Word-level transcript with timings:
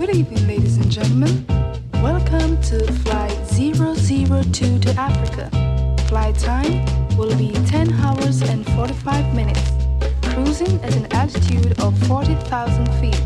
Good 0.00 0.16
evening, 0.16 0.48
ladies 0.48 0.78
and 0.78 0.90
gentlemen. 0.90 1.44
Welcome 2.02 2.58
to 2.62 2.90
Flight 3.04 3.36
002 3.50 4.78
to 4.78 4.94
Africa. 4.98 5.50
Flight 6.08 6.38
time 6.38 6.86
will 7.18 7.36
be 7.36 7.52
10 7.66 7.92
hours 8.00 8.40
and 8.40 8.64
45 8.70 9.34
minutes, 9.34 9.60
cruising 10.22 10.82
at 10.82 10.96
an 10.96 11.06
altitude 11.12 11.78
of 11.82 11.94
40,000 12.08 12.88
feet. 12.94 13.22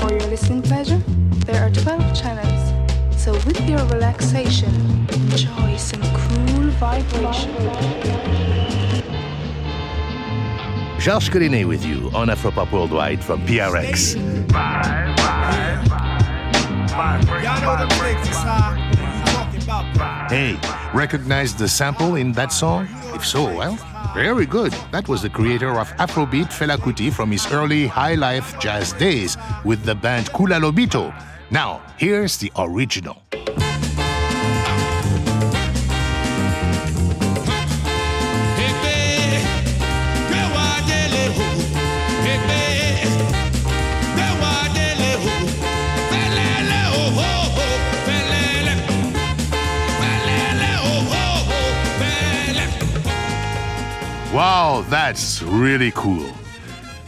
For 0.00 0.10
your 0.10 0.26
listening 0.28 0.60
pleasure, 0.60 1.00
there 1.46 1.64
are 1.64 1.70
12 1.70 2.20
channels. 2.20 2.72
So, 3.16 3.34
with 3.46 3.60
your 3.68 3.84
relaxation, 3.84 4.74
enjoy 5.12 5.76
some 5.76 6.02
cool 6.02 6.66
vibration. 6.82 7.54
Georges 10.98 11.28
Collinet 11.28 11.68
with 11.68 11.84
you 11.84 12.10
on 12.12 12.26
Afropop 12.26 12.72
Worldwide 12.72 13.22
from 13.22 13.46
PRX. 13.46 14.16
Hey, 20.28 20.58
recognize 20.92 21.54
the 21.54 21.68
sample 21.68 22.16
in 22.16 22.32
that 22.32 22.52
song? 22.52 22.88
If 23.14 23.24
so, 23.24 23.44
well, 23.44 23.78
very 24.14 24.46
good. 24.46 24.72
That 24.90 25.08
was 25.08 25.22
the 25.22 25.30
creator 25.30 25.78
of 25.78 25.88
Afrobeat 25.98 26.46
Fela 26.46 26.76
Kuti 26.76 27.12
from 27.12 27.30
his 27.30 27.46
early 27.52 27.86
high 27.86 28.16
life 28.16 28.58
jazz 28.58 28.92
days 28.94 29.36
with 29.64 29.84
the 29.84 29.94
band 29.94 30.26
Kula 30.30 30.58
Lobito. 30.60 31.14
Now, 31.52 31.80
here's 31.98 32.36
the 32.36 32.50
original. 32.56 33.22
Wow, 54.38 54.84
that's 54.88 55.42
really 55.42 55.90
cool. 55.90 56.30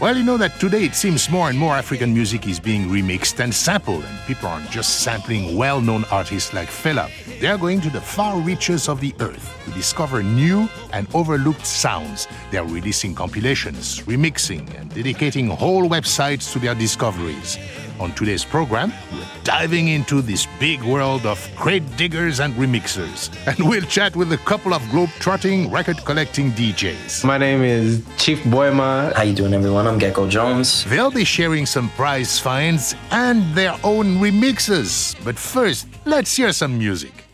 Well, 0.00 0.16
you 0.16 0.24
know 0.24 0.36
that 0.38 0.58
today 0.58 0.82
it 0.82 0.96
seems 0.96 1.30
more 1.30 1.48
and 1.48 1.56
more 1.56 1.76
African 1.76 2.12
music 2.12 2.48
is 2.48 2.58
being 2.58 2.88
remixed 2.88 3.38
and 3.38 3.54
sampled, 3.54 4.02
and 4.02 4.18
people 4.26 4.48
aren't 4.48 4.68
just 4.68 5.04
sampling 5.04 5.56
well 5.56 5.80
known 5.80 6.04
artists 6.10 6.52
like 6.52 6.66
Fela. 6.66 7.08
They 7.38 7.46
are 7.46 7.56
going 7.56 7.82
to 7.82 7.90
the 7.90 8.00
far 8.00 8.40
reaches 8.40 8.88
of 8.88 9.00
the 9.00 9.14
earth 9.20 9.56
to 9.64 9.70
discover 9.70 10.24
new 10.24 10.68
and 10.92 11.06
overlooked 11.14 11.64
sounds. 11.64 12.26
They 12.50 12.58
are 12.58 12.66
releasing 12.66 13.14
compilations, 13.14 14.00
remixing, 14.00 14.68
and 14.80 14.92
dedicating 14.92 15.46
whole 15.46 15.88
websites 15.88 16.52
to 16.54 16.58
their 16.58 16.74
discoveries. 16.74 17.58
On 18.00 18.10
today's 18.12 18.46
program, 18.46 18.94
we're 19.12 19.26
diving 19.44 19.88
into 19.88 20.22
this 20.22 20.46
big 20.58 20.82
world 20.82 21.26
of 21.26 21.38
crate 21.54 21.84
diggers 21.98 22.40
and 22.40 22.54
remixers. 22.54 23.28
And 23.46 23.68
we'll 23.68 23.84
chat 23.84 24.16
with 24.16 24.32
a 24.32 24.38
couple 24.38 24.72
of 24.72 24.82
globe-trotting 24.90 25.70
record 25.70 25.98
collecting 26.06 26.50
DJs. 26.52 27.24
My 27.26 27.36
name 27.36 27.62
is 27.62 28.02
Chief 28.16 28.40
Boima. 28.44 29.12
How 29.12 29.22
you 29.22 29.34
doing 29.34 29.52
everyone? 29.52 29.86
I'm 29.86 30.00
Geko 30.00 30.30
Jones. 30.30 30.84
They'll 30.86 31.10
be 31.10 31.24
sharing 31.24 31.66
some 31.66 31.90
prize 31.90 32.38
finds 32.38 32.94
and 33.10 33.44
their 33.54 33.76
own 33.84 34.16
remixes. 34.16 35.14
But 35.22 35.38
first, 35.38 35.86
let's 36.06 36.34
hear 36.34 36.54
some 36.54 36.78
music. 36.78 37.29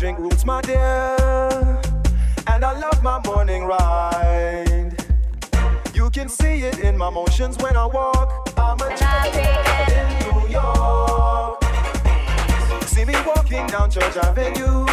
Drink 0.00 0.18
roots, 0.18 0.46
my 0.46 0.62
dear. 0.62 1.14
And 2.46 2.64
I 2.64 2.72
love 2.72 3.02
my 3.02 3.20
morning 3.26 3.64
ride. 3.64 4.92
You 5.92 6.08
can 6.08 6.26
see 6.26 6.62
it 6.62 6.78
in 6.78 6.96
my 6.96 7.10
motions 7.10 7.58
when 7.58 7.76
I 7.76 7.84
walk. 7.84 8.50
I'm 8.56 8.80
a 8.80 8.96
champion 8.96 9.44
in 9.92 10.08
New 10.24 10.48
York. 10.48 11.62
See 12.86 13.04
me 13.04 13.14
walking 13.26 13.66
down 13.66 13.90
Church 13.90 14.16
Avenue 14.16 14.86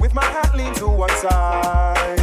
with 0.00 0.14
my 0.14 0.24
hat 0.24 0.56
leaned 0.56 0.76
to 0.76 0.88
one 0.88 1.10
side. 1.16 2.19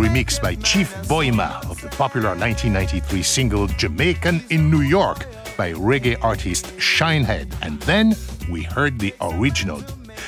Remix 0.00 0.40
by 0.40 0.54
Chief 0.54 0.94
Boima 1.08 1.62
of 1.70 1.78
the 1.82 1.88
popular 1.88 2.30
1993 2.30 3.22
single 3.22 3.66
Jamaican 3.66 4.42
in 4.48 4.70
New 4.70 4.80
York 4.80 5.26
by 5.58 5.74
reggae 5.74 6.16
artist 6.24 6.74
Shinehead. 6.78 7.52
And 7.60 7.78
then 7.82 8.16
we 8.50 8.62
heard 8.62 8.98
the 8.98 9.12
original. 9.20 9.84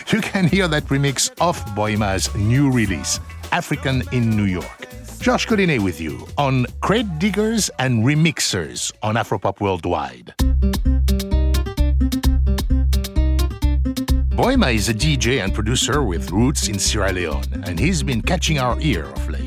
You 0.09 0.21
can 0.21 0.47
hear 0.47 0.69
that 0.69 0.85
remix 0.89 1.31
of 1.41 1.59
Boima's 1.75 2.35
new 2.35 2.71
release, 2.71 3.19
African 3.51 4.03
in 4.13 4.37
New 4.37 4.45
York. 4.45 4.87
Georges 5.21 5.47
Collinet 5.47 5.83
with 5.83 6.03
you 6.03 6.29
on 6.37 6.67
Crate 6.83 7.19
Diggers 7.19 7.71
and 7.79 8.05
Remixers 8.05 8.93
on 9.03 9.15
Afropop 9.15 9.59
Worldwide. 9.61 10.35
Boima 14.37 14.75
is 14.75 14.91
a 14.91 14.95
DJ 14.95 15.43
and 15.43 15.55
producer 15.55 16.03
with 16.03 16.31
roots 16.31 16.69
in 16.69 16.79
Sierra 16.79 17.13
Leone, 17.13 17.65
and 17.65 17.79
he's 17.79 18.03
been 18.03 18.21
catching 18.21 18.59
our 18.59 18.79
ear 18.81 19.05
of 19.05 19.31
late 19.31 19.42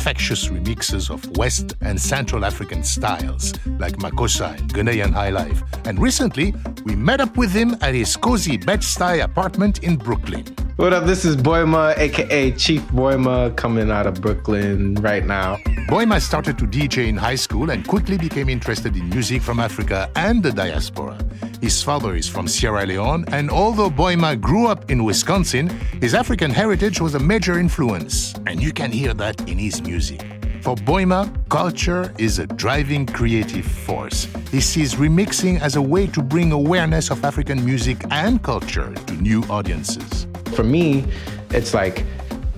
infectious 0.00 0.48
remixes 0.48 1.10
of 1.10 1.36
West 1.36 1.74
and 1.82 2.00
Central 2.00 2.46
African 2.46 2.82
styles 2.82 3.52
like 3.78 3.96
Makossa 3.98 4.58
and 4.58 4.72
Ghanaian 4.72 5.12
High 5.12 5.28
Life. 5.28 5.62
And 5.84 6.00
recently, 6.00 6.54
we 6.86 6.96
met 6.96 7.20
up 7.20 7.36
with 7.36 7.52
him 7.52 7.76
at 7.82 7.94
his 7.94 8.16
cozy 8.16 8.56
Bed-Stuy 8.56 9.22
apartment 9.22 9.84
in 9.84 9.96
Brooklyn. 9.96 10.46
What 10.76 10.94
up? 10.94 11.04
This 11.04 11.24
is 11.24 11.36
Boima, 11.36 11.96
aka 11.98 12.52
Chief 12.52 12.80
Boima, 12.88 13.54
coming 13.56 13.90
out 13.90 14.06
of 14.06 14.20
Brooklyn 14.20 14.94
right 14.96 15.24
now. 15.26 15.56
Boima 15.88 16.20
started 16.20 16.56
to 16.58 16.64
DJ 16.64 17.08
in 17.08 17.16
high 17.16 17.34
school 17.34 17.70
and 17.70 17.86
quickly 17.86 18.16
became 18.16 18.48
interested 18.48 18.96
in 18.96 19.08
music 19.10 19.42
from 19.42 19.60
Africa 19.60 20.10
and 20.16 20.42
the 20.42 20.52
diaspora. 20.52 21.18
His 21.60 21.82
father 21.82 22.14
is 22.14 22.26
from 22.26 22.48
Sierra 22.48 22.86
Leone, 22.86 23.26
and 23.28 23.50
although 23.50 23.90
Boima 23.90 24.40
grew 24.40 24.68
up 24.68 24.90
in 24.90 25.04
Wisconsin, 25.04 25.68
his 26.00 26.14
African 26.14 26.50
heritage 26.50 27.00
was 27.00 27.14
a 27.14 27.20
major 27.20 27.58
influence, 27.58 28.34
and 28.46 28.62
you 28.62 28.72
can 28.72 28.90
hear 28.90 29.12
that 29.14 29.40
in 29.48 29.58
his 29.58 29.82
music. 29.82 30.20
For 30.62 30.76
Boima, 30.76 31.30
culture 31.48 32.14
is 32.18 32.38
a 32.38 32.46
driving 32.46 33.06
creative 33.06 33.66
force. 33.66 34.28
He 34.50 34.60
sees 34.60 34.94
remixing 34.94 35.60
as 35.60 35.76
a 35.76 35.82
way 35.82 36.06
to 36.08 36.22
bring 36.22 36.52
awareness 36.52 37.10
of 37.10 37.24
African 37.24 37.64
music 37.64 37.98
and 38.10 38.42
culture 38.42 38.92
to 38.94 39.14
new 39.14 39.42
audiences. 39.44 40.26
For 40.54 40.62
me, 40.62 41.04
it's 41.50 41.74
like, 41.74 42.04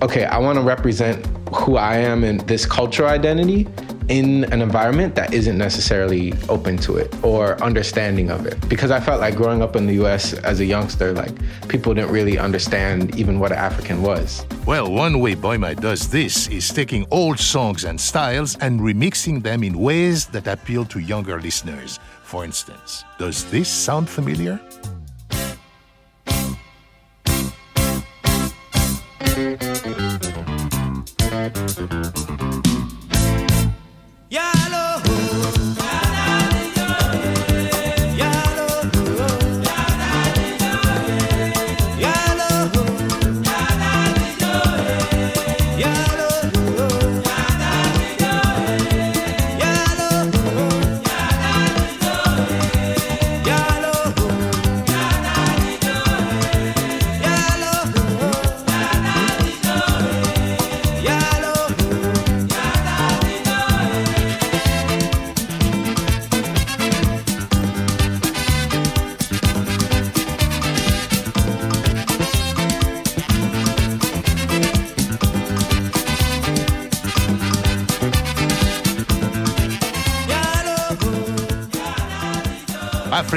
okay, 0.01 0.25
I 0.25 0.37
want 0.37 0.57
to 0.57 0.63
represent 0.63 1.25
who 1.53 1.77
I 1.77 1.97
am 1.97 2.23
and 2.23 2.41
this 2.41 2.65
cultural 2.65 3.09
identity 3.09 3.67
in 4.09 4.43
an 4.45 4.61
environment 4.61 5.15
that 5.15 5.33
isn't 5.33 5.57
necessarily 5.57 6.33
open 6.49 6.77
to 6.77 6.97
it 6.97 7.13
or 7.23 7.61
understanding 7.63 8.29
of 8.29 8.45
it. 8.45 8.57
Because 8.67 8.91
I 8.91 8.99
felt 8.99 9.21
like 9.21 9.35
growing 9.35 9.61
up 9.61 9.75
in 9.75 9.87
the 9.87 9.93
US 10.03 10.33
as 10.33 10.59
a 10.59 10.65
youngster, 10.65 11.13
like 11.13 11.31
people 11.69 11.93
didn't 11.93 12.11
really 12.11 12.37
understand 12.37 13.15
even 13.15 13.39
what 13.39 13.51
an 13.51 13.59
African 13.59 14.01
was. 14.01 14.45
Well, 14.65 14.91
one 14.91 15.19
way 15.19 15.35
Boima 15.35 15.79
does 15.79 16.09
this 16.09 16.47
is 16.47 16.69
taking 16.69 17.05
old 17.11 17.39
songs 17.39 17.85
and 17.85 17.99
styles 17.99 18.57
and 18.57 18.81
remixing 18.81 19.41
them 19.43 19.63
in 19.63 19.77
ways 19.77 20.25
that 20.27 20.47
appeal 20.47 20.85
to 20.85 20.99
younger 20.99 21.39
listeners. 21.39 21.99
For 22.23 22.43
instance, 22.43 23.05
does 23.17 23.49
this 23.51 23.69
sound 23.69 24.09
familiar? 24.09 24.59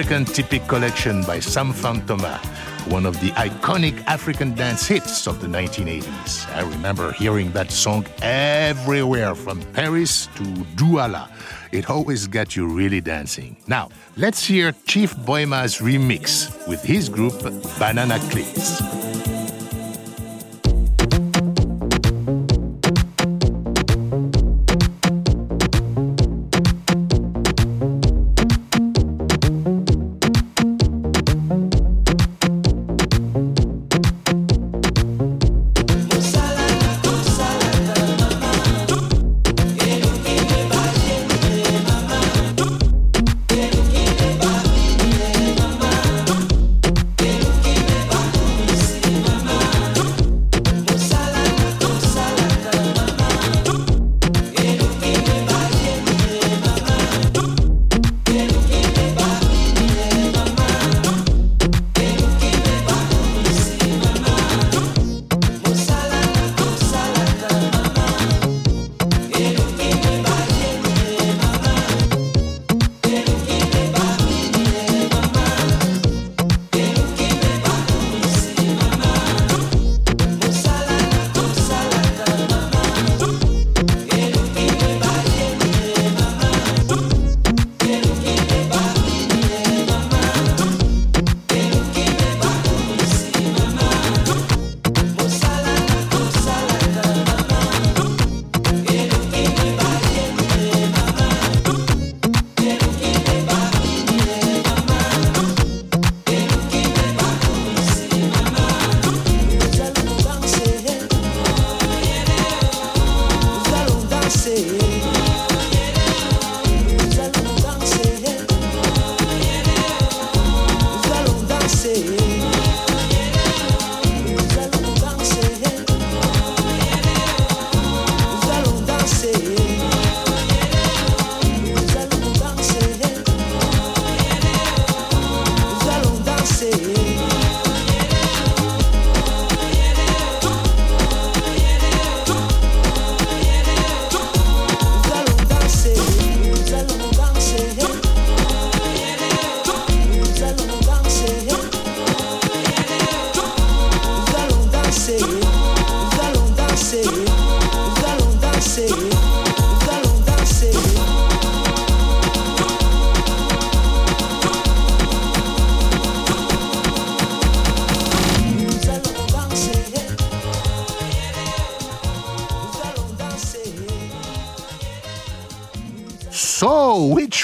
African 0.07 0.25
Typic 0.35 0.69
Collection 0.69 1.25
by 1.25 1.41
Sam 1.41 1.73
Fan 1.73 2.07
Thomas, 2.07 2.39
one 2.93 3.07
of 3.07 3.19
the 3.19 3.31
iconic 3.31 4.05
African 4.07 4.55
dance 4.55 4.87
hits 4.87 5.27
of 5.27 5.41
the 5.41 5.49
1980s. 5.49 6.49
I 6.55 6.61
remember 6.61 7.11
hearing 7.11 7.51
that 7.55 7.73
song 7.73 8.07
everywhere 8.23 9.35
from 9.35 9.61
Paris 9.73 10.27
to 10.37 10.45
Douala. 10.77 11.29
It 11.73 11.91
always 11.91 12.29
got 12.29 12.55
you 12.55 12.69
really 12.69 13.01
dancing. 13.01 13.57
Now, 13.67 13.89
let's 14.17 14.47
hear 14.47 14.73
Chief 14.87 15.13
Boima's 15.17 15.79
remix 15.79 16.69
with 16.69 16.85
his 16.85 17.09
group 17.09 17.43
Banana 17.77 18.21
Clips. 18.31 19.06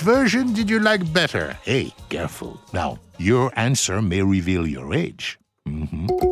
Version 0.02 0.52
did 0.52 0.68
you 0.68 0.80
like 0.80 1.00
better? 1.12 1.56
Hey, 1.62 1.94
careful. 2.08 2.60
Now, 2.72 2.98
your 3.18 3.52
answer 3.56 4.02
may 4.02 4.22
reveal 4.22 4.66
your 4.66 4.92
age. 4.92 5.38
Mm-hmm. 5.68 6.31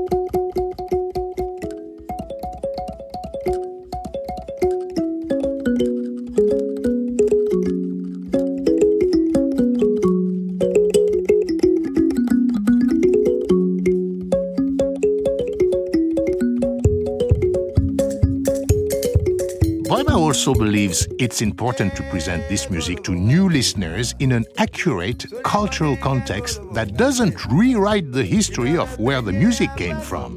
Also 20.41 20.59
believes 20.59 21.07
it's 21.19 21.43
important 21.43 21.95
to 21.95 22.03
present 22.05 22.49
this 22.49 22.71
music 22.71 23.03
to 23.03 23.13
new 23.13 23.51
listeners 23.51 24.15
in 24.21 24.33
an 24.33 24.47
accurate 24.57 25.27
cultural 25.45 25.99
context 25.99 26.63
that 26.73 26.97
doesn't 26.97 27.45
rewrite 27.49 28.11
the 28.11 28.25
history 28.25 28.75
of 28.79 28.89
where 28.99 29.21
the 29.21 29.33
music 29.33 29.69
came 29.77 30.01
from. 30.01 30.37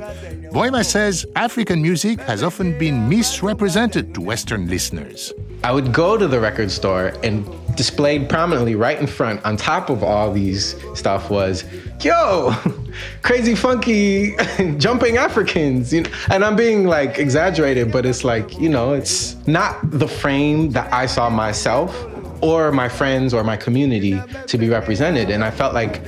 Boima 0.51 0.83
says 0.83 1.25
African 1.37 1.81
music 1.81 2.19
has 2.19 2.43
often 2.43 2.77
been 2.77 3.07
misrepresented 3.07 4.13
to 4.13 4.19
Western 4.19 4.67
listeners. 4.67 5.31
I 5.63 5.71
would 5.71 5.93
go 5.93 6.17
to 6.17 6.27
the 6.27 6.37
record 6.41 6.69
store 6.69 7.13
and 7.23 7.47
displayed 7.77 8.27
prominently 8.27 8.75
right 8.75 8.99
in 8.99 9.07
front 9.07 9.39
on 9.45 9.55
top 9.55 9.89
of 9.89 10.03
all 10.03 10.33
these 10.33 10.75
stuff 10.95 11.29
was 11.29 11.63
yo 12.01 12.53
crazy 13.21 13.55
funky 13.55 14.35
jumping 14.77 15.17
africans 15.17 15.93
you 15.93 16.01
know? 16.01 16.09
and 16.29 16.43
i'm 16.43 16.55
being 16.55 16.85
like 16.85 17.17
exaggerated 17.17 17.91
but 17.91 18.05
it's 18.05 18.23
like 18.23 18.57
you 18.59 18.69
know 18.69 18.93
it's 18.93 19.35
not 19.47 19.77
the 19.91 20.07
frame 20.07 20.69
that 20.71 20.91
i 20.93 21.05
saw 21.05 21.29
myself 21.29 22.07
or 22.41 22.71
my 22.71 22.89
friends 22.89 23.33
or 23.33 23.43
my 23.43 23.57
community 23.57 24.19
to 24.47 24.57
be 24.57 24.69
represented 24.69 25.29
and 25.29 25.43
i 25.43 25.51
felt 25.51 25.73
like 25.73 26.01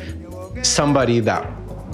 somebody 0.63 1.19
that 1.19 1.45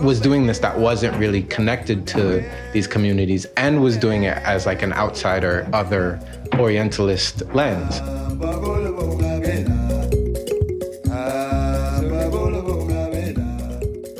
was 0.02 0.20
doing 0.20 0.48
this 0.48 0.60
that 0.60 0.78
wasn't 0.80 1.16
really 1.18 1.44
connected 1.44 2.08
to 2.08 2.44
these 2.74 2.88
communities 2.88 3.46
and 3.58 3.82
was 3.82 3.98
doing 3.98 4.24
it 4.24 4.38
as 4.38 4.66
like 4.66 4.82
an 4.82 4.94
outsider 4.94 5.68
other 5.74 6.20
orientalist 6.58 7.44
lens 7.54 8.02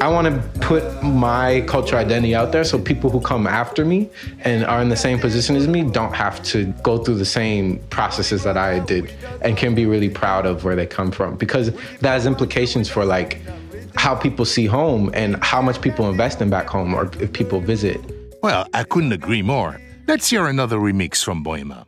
I 0.02 0.08
want 0.08 0.26
to 0.26 0.60
put 0.62 1.04
my 1.04 1.62
cultural 1.68 2.02
identity 2.02 2.34
out 2.34 2.52
there 2.52 2.64
so 2.64 2.80
people 2.80 3.12
who 3.12 3.22
come 3.22 3.46
after 3.46 3.86
me 3.86 4.10
and 4.40 4.66
are 4.66 4.82
in 4.82 4.90
the 4.90 4.96
same 4.96 5.20
position 5.20 5.56
as 5.56 5.68
me 5.68 5.84
don't 5.84 6.16
have 6.16 6.42
to 6.46 6.74
go 6.82 6.98
through 6.98 7.20
the 7.20 7.26
same 7.26 7.78
processes 7.92 8.42
that 8.42 8.58
I 8.58 8.80
did 8.80 9.14
and 9.44 9.56
can 9.56 9.76
be 9.76 9.86
really 9.86 10.10
proud 10.10 10.48
of 10.48 10.64
where 10.64 10.76
they 10.76 10.88
come 10.88 11.12
from 11.12 11.36
because 11.36 11.72
that 12.00 12.14
has 12.14 12.26
implications 12.26 12.90
for 12.90 13.06
like 13.06 13.44
how 13.94 14.16
people 14.16 14.44
see 14.44 14.66
home 14.66 15.12
and 15.14 15.36
how 15.44 15.62
much 15.62 15.80
people 15.82 16.10
invest 16.10 16.42
in 16.42 16.50
back 16.50 16.68
home 16.68 16.96
or 16.96 17.12
if 17.20 17.32
people 17.32 17.60
visit. 17.60 18.02
Well, 18.42 18.68
I 18.74 18.86
couldn't 18.86 19.12
agree 19.12 19.44
more. 19.44 19.80
Let's 20.08 20.28
hear 20.32 20.48
another 20.48 20.78
remix 20.78 21.24
from 21.24 21.46
Boima. 21.46 21.86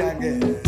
That 0.00 0.18
was 0.18 0.60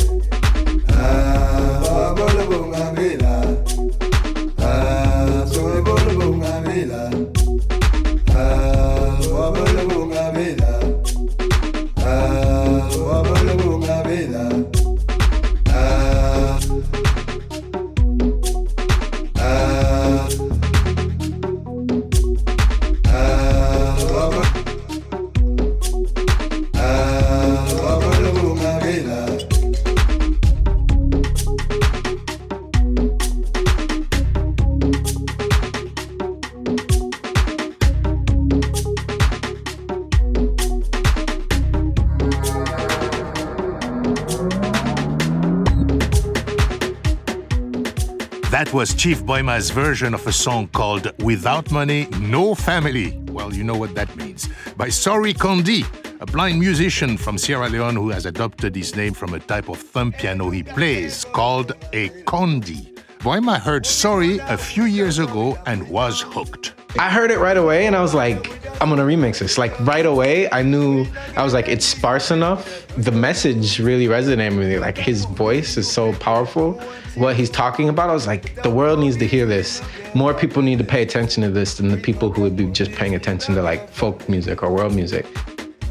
Chief 49.02 49.24
Boima's 49.24 49.70
version 49.70 50.14
of 50.14 50.24
a 50.28 50.32
song 50.32 50.68
called 50.68 51.10
Without 51.24 51.72
Money, 51.72 52.06
No 52.20 52.54
Family. 52.54 53.18
Well, 53.32 53.52
you 53.52 53.64
know 53.64 53.74
what 53.74 53.96
that 53.96 54.14
means. 54.14 54.48
By 54.76 54.90
Sorry 54.90 55.34
Kondi, 55.34 55.84
a 56.20 56.26
blind 56.26 56.60
musician 56.60 57.16
from 57.16 57.36
Sierra 57.36 57.68
Leone 57.68 57.96
who 57.96 58.10
has 58.10 58.26
adopted 58.26 58.76
his 58.76 58.94
name 58.94 59.12
from 59.12 59.34
a 59.34 59.40
type 59.40 59.68
of 59.68 59.78
thumb 59.78 60.12
piano 60.12 60.50
he 60.50 60.62
plays 60.62 61.24
called 61.24 61.72
a 61.92 62.10
kondi. 62.30 62.96
Boima 63.18 63.58
heard 63.58 63.84
Sorry 63.84 64.38
a 64.38 64.56
few 64.56 64.84
years 64.84 65.18
ago 65.18 65.58
and 65.66 65.88
was 65.88 66.20
hooked. 66.20 66.74
I 66.96 67.10
heard 67.10 67.32
it 67.32 67.40
right 67.40 67.56
away 67.56 67.86
and 67.86 67.96
I 67.96 68.02
was 68.02 68.14
like, 68.14 68.61
I'm 68.82 68.88
gonna 68.88 69.04
remix 69.04 69.38
this. 69.38 69.58
Like 69.58 69.78
right 69.86 70.04
away, 70.04 70.50
I 70.50 70.62
knew 70.62 71.06
I 71.36 71.44
was 71.44 71.54
like, 71.54 71.68
it's 71.68 71.86
sparse 71.86 72.32
enough. 72.32 72.84
The 72.96 73.12
message 73.12 73.78
really 73.78 74.06
resonated 74.06 74.58
with 74.58 74.68
me. 74.68 74.80
Like 74.80 74.98
his 74.98 75.24
voice 75.24 75.76
is 75.76 75.88
so 75.88 76.12
powerful. 76.14 76.72
What 77.14 77.36
he's 77.36 77.48
talking 77.48 77.90
about, 77.90 78.10
I 78.10 78.12
was 78.12 78.26
like, 78.26 78.60
the 78.64 78.70
world 78.70 78.98
needs 78.98 79.16
to 79.18 79.26
hear 79.28 79.46
this. 79.46 79.80
More 80.16 80.34
people 80.34 80.62
need 80.62 80.78
to 80.78 80.84
pay 80.84 81.02
attention 81.02 81.44
to 81.44 81.50
this 81.50 81.76
than 81.76 81.90
the 81.90 81.96
people 81.96 82.32
who 82.32 82.42
would 82.42 82.56
be 82.56 82.66
just 82.72 82.90
paying 82.90 83.14
attention 83.14 83.54
to 83.54 83.62
like 83.62 83.88
folk 83.88 84.28
music 84.28 84.64
or 84.64 84.72
world 84.72 84.96
music. 84.96 85.26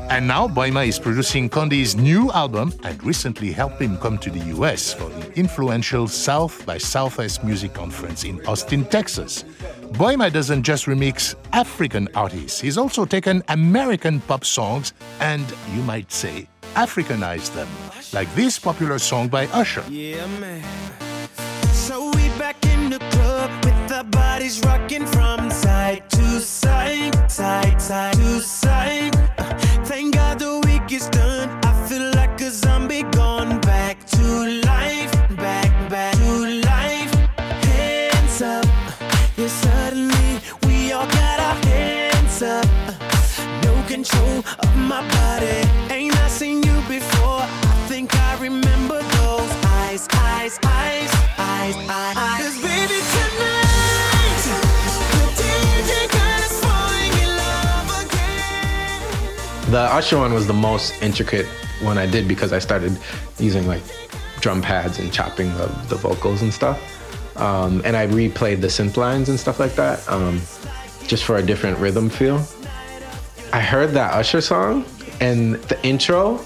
And 0.09 0.27
now 0.27 0.47
Boima 0.47 0.87
is 0.87 0.99
producing 0.99 1.49
Kondi's 1.49 1.95
new 1.95 2.31
album 2.31 2.73
and 2.83 3.01
recently 3.03 3.51
helped 3.51 3.81
him 3.81 3.97
come 3.97 4.17
to 4.19 4.29
the 4.29 4.39
US 4.57 4.93
for 4.93 5.09
the 5.09 5.33
influential 5.39 6.07
South 6.07 6.65
by 6.65 6.77
Southwest 6.77 7.43
Music 7.43 7.73
Conference 7.73 8.23
in 8.23 8.45
Austin, 8.45 8.85
Texas. 8.85 9.45
Boima 9.93 10.31
doesn't 10.31 10.63
just 10.63 10.85
remix 10.85 11.35
African 11.53 12.07
artists, 12.15 12.59
he's 12.59 12.77
also 12.77 13.05
taken 13.05 13.43
American 13.49 14.19
pop 14.21 14.45
songs 14.45 14.93
and, 15.19 15.45
you 15.73 15.81
might 15.83 16.11
say, 16.11 16.47
Africanized 16.75 17.53
them, 17.53 17.67
like 18.13 18.33
this 18.35 18.57
popular 18.57 18.99
song 18.99 19.27
by 19.27 19.47
Usher. 19.47 19.83
Yeah, 19.89 20.25
man. 20.39 20.63
So 21.73 22.11
we 22.11 22.29
back 22.39 22.63
in 22.65 22.89
the 22.89 22.99
club 22.99 23.51
with 23.65 23.81
bodies 24.11 24.61
rocking 24.61 25.05
the. 44.91 45.21
The 59.71 59.79
Usher 59.79 60.17
one 60.17 60.33
was 60.33 60.47
the 60.47 60.53
most 60.53 61.01
intricate 61.01 61.45
one 61.81 61.97
I 61.97 62.05
did 62.05 62.27
because 62.27 62.51
I 62.51 62.59
started 62.59 62.99
using 63.39 63.67
like 63.67 63.81
drum 64.41 64.61
pads 64.61 64.99
and 64.99 65.13
chopping 65.13 65.47
the, 65.55 65.67
the 65.87 65.95
vocals 65.95 66.41
and 66.41 66.53
stuff. 66.53 66.77
Um, 67.37 67.81
and 67.85 67.95
I 67.95 68.07
replayed 68.07 68.59
the 68.59 68.67
synth 68.67 68.97
lines 68.97 69.29
and 69.29 69.39
stuff 69.39 69.57
like 69.57 69.75
that 69.75 70.05
um, 70.09 70.41
just 71.07 71.23
for 71.23 71.37
a 71.37 71.41
different 71.41 71.77
rhythm 71.77 72.09
feel. 72.09 72.45
I 73.53 73.59
heard 73.59 73.91
that 73.91 74.13
Usher 74.13 74.39
song, 74.39 74.85
and 75.19 75.55
the 75.55 75.77
intro 75.85 76.39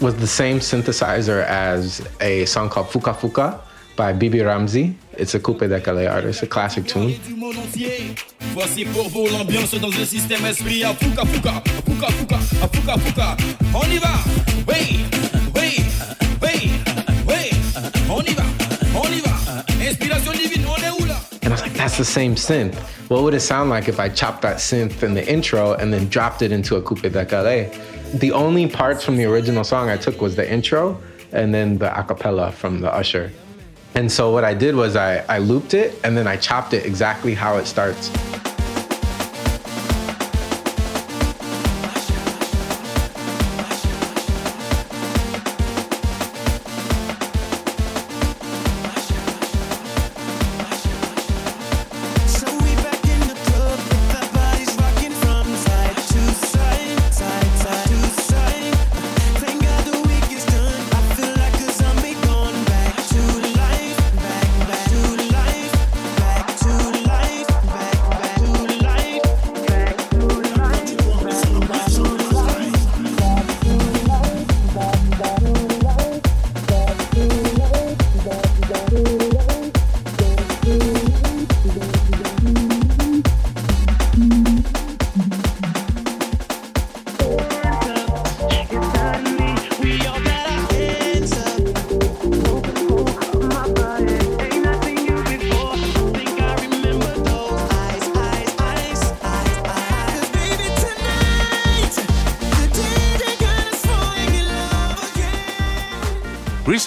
was 0.00 0.16
the 0.16 0.26
same 0.26 0.58
synthesizer 0.58 1.44
as 1.44 2.00
a 2.20 2.46
song 2.46 2.70
called 2.70 2.86
Fuka 2.86 3.14
Fuka 3.14 3.60
by 3.94 4.14
Bibi 4.14 4.38
Ramzi. 4.38 4.94
It's 5.18 5.34
a 5.34 5.40
Coupé-Décalé 5.40 6.10
artist, 6.10 6.42
a 6.42 6.46
classic 6.46 6.86
tune. 6.86 7.10
Inspiration 19.80 20.32
divine, 20.32 20.66
on 20.66 20.82
est 20.84 20.90
où? 20.90 21.09
And 21.50 21.58
I 21.58 21.62
was 21.62 21.68
like, 21.68 21.76
that's 21.76 21.98
the 21.98 22.04
same 22.04 22.36
synth. 22.36 22.76
What 23.10 23.24
would 23.24 23.34
it 23.34 23.40
sound 23.40 23.70
like 23.70 23.88
if 23.88 23.98
I 23.98 24.08
chopped 24.08 24.42
that 24.42 24.58
synth 24.58 25.02
in 25.02 25.14
the 25.14 25.28
intro 25.28 25.72
and 25.72 25.92
then 25.92 26.06
dropped 26.06 26.42
it 26.42 26.52
into 26.52 26.76
a 26.76 26.82
Coupe 26.82 27.02
de? 27.02 27.10
The 28.14 28.30
only 28.30 28.68
parts 28.68 29.02
from 29.02 29.16
the 29.16 29.24
original 29.24 29.64
song 29.64 29.90
I 29.90 29.96
took 29.96 30.20
was 30.20 30.36
the 30.36 30.48
intro 30.48 31.02
and 31.32 31.52
then 31.52 31.76
the 31.76 31.88
acapella 31.88 32.52
from 32.52 32.80
the 32.80 32.94
Usher. 32.94 33.32
And 33.96 34.12
so 34.12 34.30
what 34.30 34.44
I 34.44 34.54
did 34.54 34.76
was 34.76 34.94
I, 34.94 35.24
I 35.28 35.38
looped 35.38 35.74
it 35.74 35.98
and 36.04 36.16
then 36.16 36.28
I 36.28 36.36
chopped 36.36 36.72
it 36.72 36.86
exactly 36.86 37.34
how 37.34 37.56
it 37.56 37.66
starts. 37.66 38.10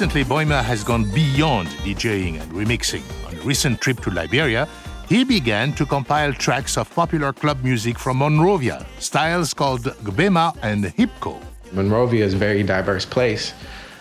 Recently, 0.03 0.25
Boima 0.25 0.61
has 0.61 0.83
gone 0.83 1.09
beyond 1.11 1.69
DJing 1.85 2.41
and 2.41 2.51
remixing. 2.51 3.03
On 3.25 3.37
a 3.37 3.41
recent 3.43 3.79
trip 3.79 4.01
to 4.01 4.11
Liberia, 4.11 4.67
he 5.07 5.23
began 5.23 5.71
to 5.75 5.85
compile 5.85 6.33
tracks 6.33 6.77
of 6.77 6.93
popular 6.93 7.31
club 7.31 7.63
music 7.63 7.97
from 7.97 8.17
Monrovia, 8.17 8.85
styles 8.99 9.53
called 9.53 9.83
Gbema 10.03 10.57
and 10.61 10.83
Hipco. 10.83 11.41
Monrovia 11.71 12.25
is 12.25 12.33
a 12.33 12.37
very 12.37 12.63
diverse 12.63 13.05
place. 13.05 13.53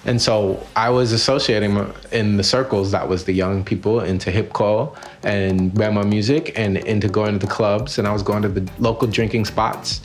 And 0.05 0.21
so 0.21 0.67
I 0.75 0.91
was 0.91 1.13
associating 1.13 1.79
in 2.11 2.37
the 2.37 2.43
circles 2.43 2.91
that 2.91 3.09
was 3.09 3.25
the 3.25 3.33
young 3.33 3.63
people 3.63 4.01
into 4.01 4.33
hip 4.33 4.53
hop 4.57 4.97
and 5.23 5.71
Bama 5.71 6.05
music 6.05 6.59
and 6.59 6.79
into 6.79 7.07
going 7.07 7.39
to 7.39 7.47
the 7.47 7.53
clubs. 7.53 7.99
And 7.99 8.09
I 8.09 8.13
was 8.13 8.25
going 8.25 8.43
to 8.43 8.49
the 8.49 8.69
local 8.81 9.07
drinking 9.07 9.45
spots. 9.45 10.01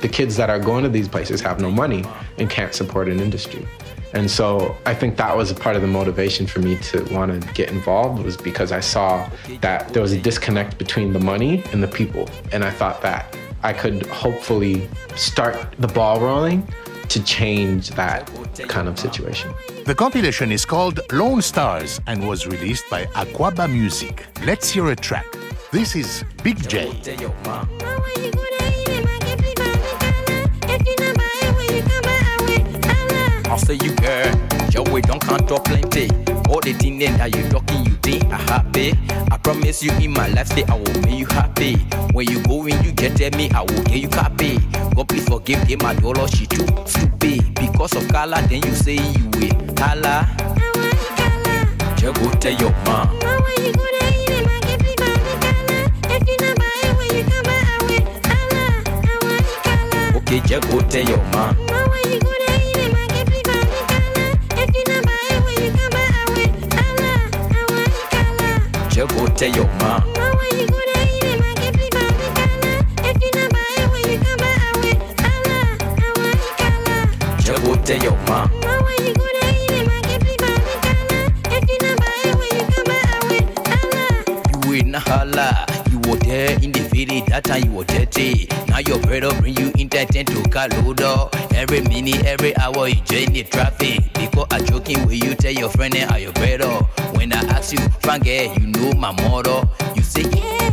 The 0.00 0.08
kids 0.08 0.36
that 0.36 0.48
are 0.48 0.60
going 0.60 0.84
to 0.84 0.88
these 0.88 1.08
places 1.08 1.40
have 1.40 1.60
no 1.60 1.72
money 1.72 2.04
and 2.38 2.48
can't 2.48 2.72
support 2.72 3.08
an 3.08 3.18
industry. 3.18 3.66
And 4.12 4.30
so 4.30 4.76
I 4.86 4.94
think 4.94 5.16
that 5.16 5.36
was 5.36 5.50
a 5.50 5.54
part 5.54 5.76
of 5.76 5.82
the 5.82 5.88
motivation 5.88 6.46
for 6.46 6.60
me 6.60 6.76
to 6.76 7.04
want 7.14 7.40
to 7.40 7.52
get 7.52 7.70
involved 7.70 8.22
was 8.22 8.36
because 8.36 8.72
I 8.72 8.80
saw 8.80 9.28
that 9.60 9.88
there 9.92 10.02
was 10.02 10.12
a 10.12 10.20
disconnect 10.20 10.78
between 10.78 11.12
the 11.12 11.20
money 11.20 11.62
and 11.72 11.82
the 11.82 11.88
people. 11.88 12.28
And 12.52 12.64
I 12.64 12.70
thought 12.70 13.02
that 13.02 13.36
I 13.62 13.72
could 13.72 14.06
hopefully 14.06 14.88
start 15.16 15.74
the 15.78 15.88
ball 15.88 16.20
rolling 16.20 16.66
to 17.08 17.22
change 17.24 17.90
that 17.90 18.30
kind 18.68 18.88
of 18.88 18.98
situation. 18.98 19.52
The 19.84 19.94
compilation 19.94 20.52
is 20.52 20.64
called 20.64 21.00
Lone 21.12 21.42
Stars 21.42 22.00
and 22.06 22.26
was 22.26 22.46
released 22.46 22.84
by 22.88 23.06
Akwaaba 23.06 23.70
Music. 23.70 24.26
Let's 24.44 24.70
hear 24.70 24.90
a 24.90 24.96
track. 24.96 25.26
This 25.72 25.94
is 25.96 26.24
Big 26.42 26.68
J. 26.68 26.90
Say 33.58 33.74
you 33.82 33.94
girl, 33.96 34.32
your 34.70 34.84
way 34.92 35.00
don't 35.02 35.20
count 35.20 35.50
up 35.52 35.64
plenty. 35.64 36.08
All 36.48 36.60
the 36.60 36.72
thing 36.72 36.98
that 37.00 37.36
you 37.36 37.48
talking, 37.50 37.84
you 37.84 37.92
think 37.96 38.24
I 38.32 38.36
happy. 38.38 38.94
I 39.30 39.36
promise 39.36 39.82
you 39.82 39.92
in 39.92 40.12
my 40.12 40.28
life, 40.28 40.48
say 40.48 40.64
I 40.64 40.74
will 40.74 41.00
make 41.02 41.18
you 41.18 41.26
happy. 41.26 41.74
When 42.12 42.28
you 42.28 42.42
go 42.44 42.66
in, 42.66 42.82
you 42.82 42.92
get 42.92 43.20
at 43.20 43.36
me, 43.36 43.50
I 43.50 43.60
will 43.60 43.82
get 43.84 43.98
you 43.98 44.08
copy. 44.08 44.58
God 44.94 45.08
please 45.08 45.28
forgive 45.28 45.68
me, 45.68 45.76
my 45.76 45.94
dollar, 45.94 46.26
she 46.28 46.46
too 46.46 46.66
stupid. 46.86 47.54
Because 47.54 47.94
of 47.94 48.08
color, 48.08 48.40
then 48.42 48.62
you 48.62 48.74
say 48.74 48.94
you 48.94 49.28
will 49.34 49.74
color. 49.74 50.26
Just 51.96 52.14
go 52.20 52.30
tell 52.40 52.52
your 52.52 52.72
mom. 52.86 53.10
Okay, 60.16 60.40
just 60.40 60.70
go 60.70 60.80
tell 60.80 61.04
your 61.04 61.22
mom. 61.32 61.56
Just 61.56 62.22
go 62.22 62.49
tell 69.08 69.48
your 69.50 69.66
mom. 69.78 70.02
Just 77.38 77.64
go 77.64 77.74
tell 77.76 78.02
your 78.02 78.16
mom. 78.26 78.50
You 84.52 84.68
will 84.68 84.84
not 84.84 85.02
holla. 85.08 85.66
You 85.90 85.98
were 86.00 86.16
there 86.18 86.62
in 86.62 86.72
the 86.72 86.80
video, 86.92 87.24
that 87.26 87.44
time 87.44 87.64
you 87.64 87.70
were 87.72 87.84
dirty. 87.84 88.48
Now 88.80 88.94
your 88.94 89.02
brother 89.02 89.38
bring 89.42 89.58
you 89.58 89.70
in 89.76 89.88
that 89.88 90.08
tent 90.08 90.28
to 90.28 90.36
Kaludo. 90.48 91.28
Every 91.54 91.82
minute, 91.82 92.24
every 92.24 92.56
hour, 92.56 92.88
you 92.88 92.94
join 93.02 93.30
the 93.34 93.42
traffic. 93.42 94.10
Because 94.14 94.46
I 94.50 94.60
joking 94.60 95.06
with 95.06 95.22
you, 95.22 95.34
tell 95.34 95.52
your 95.52 95.68
friend 95.68 95.94
and 95.94 96.22
your 96.22 96.32
brother. 96.32 96.70
When 97.12 97.30
I 97.34 97.40
ask 97.50 97.72
you, 97.74 97.78
Frank, 98.00 98.26
eh, 98.26 98.54
you 98.58 98.68
know 98.68 98.92
my 98.92 99.12
motto. 99.12 99.68
You 99.94 100.02
say, 100.02 100.22
yeah, 100.22 100.70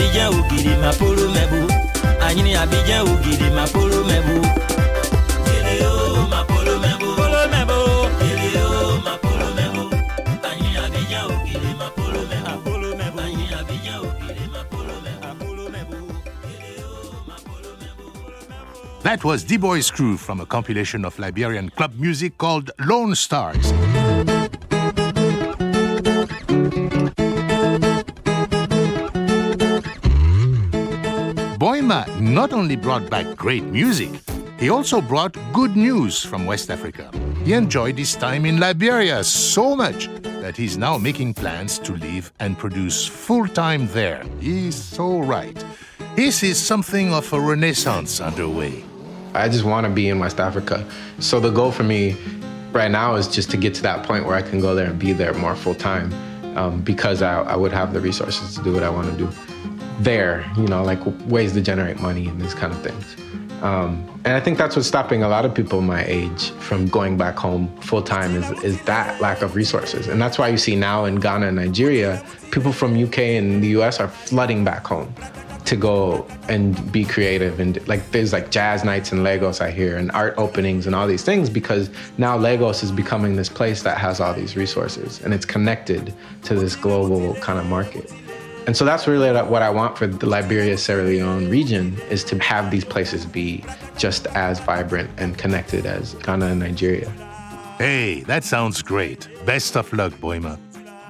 Abidjan 0.00 0.32
Ogiri 0.32 0.76
Mapolo 0.80 1.28
Mebu. 1.28 1.68
Anyini 2.24 2.56
Abidjan 2.56 3.06
Ogiri 3.06 3.50
Mapolo 3.52 4.00
Mebu. 4.08 4.40
Giri 5.44 5.84
o 5.84 6.26
Mapolo 6.32 6.74
Mebu. 6.80 7.08
Polo 7.16 7.42
Mebu. 7.52 7.78
Giri 8.20 8.50
o 8.56 8.98
Mapolo 9.04 9.48
Mebu. 9.58 9.82
Anyini 10.48 10.76
Abidjan 10.84 11.24
Ogiri 11.30 11.72
Mapolo 11.76 12.20
Mebu. 12.30 12.48
Apolo 12.48 12.96
Mebu. 12.96 13.20
Anyini 13.20 13.52
Abidjan 13.52 14.00
Ogiri 14.00 14.46
Mapolo 14.54 14.94
Mebu. 15.04 15.26
Apolo 15.30 15.64
Mebu. 15.68 15.96
Giri 16.48 16.72
o 16.80 16.90
Mapolo 17.28 17.70
Mebu. 17.80 19.02
That 19.02 19.22
was 19.22 19.44
D 19.44 19.58
Boy's 19.58 19.90
Crew 19.90 20.16
from 20.16 20.40
a 20.40 20.46
compilation 20.46 21.04
of 21.04 21.18
Liberian 21.18 21.68
club 21.68 21.92
music 21.98 22.38
called 22.38 22.70
Lone 22.78 23.14
Stars. 23.14 23.70
Not 31.90 32.52
only 32.52 32.76
brought 32.76 33.10
back 33.10 33.34
great 33.34 33.64
music, 33.64 34.10
he 34.60 34.70
also 34.70 35.00
brought 35.00 35.36
good 35.52 35.74
news 35.74 36.24
from 36.24 36.46
West 36.46 36.70
Africa. 36.70 37.10
He 37.44 37.52
enjoyed 37.52 37.98
his 37.98 38.14
time 38.14 38.46
in 38.46 38.60
Liberia 38.60 39.24
so 39.24 39.74
much 39.74 40.06
that 40.22 40.56
he's 40.56 40.76
now 40.76 40.98
making 40.98 41.34
plans 41.34 41.80
to 41.80 41.96
live 41.96 42.32
and 42.38 42.56
produce 42.56 43.04
full 43.04 43.48
time 43.48 43.88
there. 43.88 44.22
He's 44.38 44.76
so 44.76 45.18
right. 45.18 45.64
This 46.14 46.44
is 46.44 46.58
something 46.62 47.12
of 47.12 47.32
a 47.32 47.40
renaissance 47.40 48.20
underway. 48.20 48.84
I 49.34 49.48
just 49.48 49.64
want 49.64 49.84
to 49.84 49.92
be 49.92 50.10
in 50.10 50.20
West 50.20 50.38
Africa. 50.38 50.86
So 51.18 51.40
the 51.40 51.50
goal 51.50 51.72
for 51.72 51.82
me 51.82 52.16
right 52.70 52.90
now 52.92 53.16
is 53.16 53.26
just 53.26 53.50
to 53.50 53.56
get 53.56 53.74
to 53.74 53.82
that 53.82 54.06
point 54.06 54.26
where 54.26 54.36
I 54.36 54.42
can 54.42 54.60
go 54.60 54.76
there 54.76 54.86
and 54.86 54.96
be 54.96 55.12
there 55.12 55.34
more 55.34 55.56
full 55.56 55.74
time 55.74 56.12
um, 56.56 56.82
because 56.82 57.20
I, 57.20 57.42
I 57.42 57.56
would 57.56 57.72
have 57.72 57.92
the 57.92 58.00
resources 58.00 58.54
to 58.54 58.62
do 58.62 58.72
what 58.72 58.84
I 58.84 58.90
want 58.90 59.10
to 59.10 59.16
do 59.18 59.28
there, 60.04 60.50
you 60.56 60.66
know, 60.66 60.82
like 60.82 61.00
ways 61.30 61.52
to 61.52 61.60
generate 61.60 62.00
money 62.00 62.26
and 62.26 62.40
these 62.40 62.54
kind 62.54 62.72
of 62.72 62.80
things. 62.82 63.16
Um, 63.62 64.06
and 64.24 64.34
I 64.34 64.40
think 64.40 64.56
that's 64.56 64.74
what's 64.74 64.88
stopping 64.88 65.22
a 65.22 65.28
lot 65.28 65.44
of 65.44 65.54
people 65.54 65.82
my 65.82 66.04
age 66.06 66.50
from 66.52 66.88
going 66.88 67.18
back 67.18 67.36
home 67.36 67.74
full 67.80 68.02
time 68.02 68.34
is, 68.34 68.50
is 68.64 68.80
that 68.82 69.20
lack 69.20 69.42
of 69.42 69.54
resources. 69.54 70.08
And 70.08 70.20
that's 70.20 70.38
why 70.38 70.48
you 70.48 70.56
see 70.56 70.76
now 70.76 71.04
in 71.04 71.16
Ghana 71.16 71.48
and 71.48 71.56
Nigeria, 71.56 72.24
people 72.50 72.72
from 72.72 73.02
UK 73.02 73.18
and 73.18 73.62
the 73.62 73.68
US 73.80 74.00
are 74.00 74.08
flooding 74.08 74.64
back 74.64 74.86
home 74.86 75.14
to 75.66 75.76
go 75.76 76.26
and 76.48 76.90
be 76.90 77.04
creative 77.04 77.60
and 77.60 77.86
like 77.86 78.10
there's 78.10 78.32
like 78.32 78.50
jazz 78.50 78.82
nights 78.82 79.12
in 79.12 79.22
Lagos 79.22 79.60
I 79.60 79.70
hear 79.70 79.98
and 79.98 80.10
art 80.12 80.34
openings 80.36 80.86
and 80.86 80.96
all 80.96 81.06
these 81.06 81.22
things 81.22 81.48
because 81.48 81.90
now 82.18 82.36
Lagos 82.36 82.82
is 82.82 82.90
becoming 82.90 83.36
this 83.36 83.48
place 83.48 83.82
that 83.82 83.96
has 83.98 84.20
all 84.20 84.34
these 84.34 84.56
resources 84.56 85.20
and 85.20 85.32
it's 85.32 85.44
connected 85.44 86.12
to 86.44 86.54
this 86.54 86.74
global 86.74 87.34
kind 87.36 87.58
of 87.58 87.66
market. 87.66 88.10
And 88.66 88.76
so 88.76 88.84
that's 88.84 89.06
really 89.06 89.32
what 89.32 89.62
I 89.62 89.70
want 89.70 89.98
for 89.98 90.06
the 90.06 90.26
Liberia 90.26 90.76
Sierra 90.78 91.02
Leone 91.02 91.48
region 91.48 91.98
is 92.10 92.22
to 92.24 92.38
have 92.38 92.70
these 92.70 92.84
places 92.84 93.26
be 93.26 93.64
just 93.96 94.26
as 94.28 94.60
vibrant 94.60 95.10
and 95.16 95.36
connected 95.36 95.86
as 95.86 96.14
Ghana 96.14 96.46
and 96.46 96.60
Nigeria. 96.60 97.10
Hey, 97.78 98.20
that 98.26 98.44
sounds 98.44 98.82
great. 98.82 99.28
Best 99.46 99.76
of 99.76 99.92
luck, 99.92 100.12
Boima. 100.14 100.58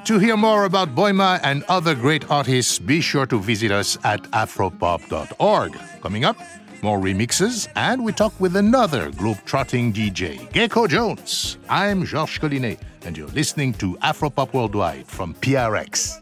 To 0.05 0.19
hear 0.19 0.37
more 0.37 0.65
about 0.65 0.95
Boima 0.95 1.41
and 1.43 1.63
other 1.65 1.95
great 1.95 2.31
artists, 2.31 2.79
be 2.79 3.01
sure 3.01 3.27
to 3.27 3.39
visit 3.39 3.71
us 3.71 3.99
at 4.05 4.23
afropop.org. 4.31 5.77
Coming 6.01 6.25
up, 6.25 6.39
more 6.83 6.99
remixes, 6.99 7.69
and 7.77 8.03
we 8.03 8.13
talk 8.13 8.33
with 8.41 8.57
another 8.57 9.11
globe-trotting 9.11 9.93
DJ, 9.93 10.39
Geko 10.53 10.89
Jones. 10.89 11.59
I'm 11.69 12.07
Georges 12.07 12.39
Collinet, 12.39 12.79
and 13.03 13.19
you're 13.19 13.29
listening 13.29 13.75
to 13.75 13.97
Afropop 13.97 14.55
Worldwide 14.55 15.07
from 15.07 15.35
PRX. 15.35 16.21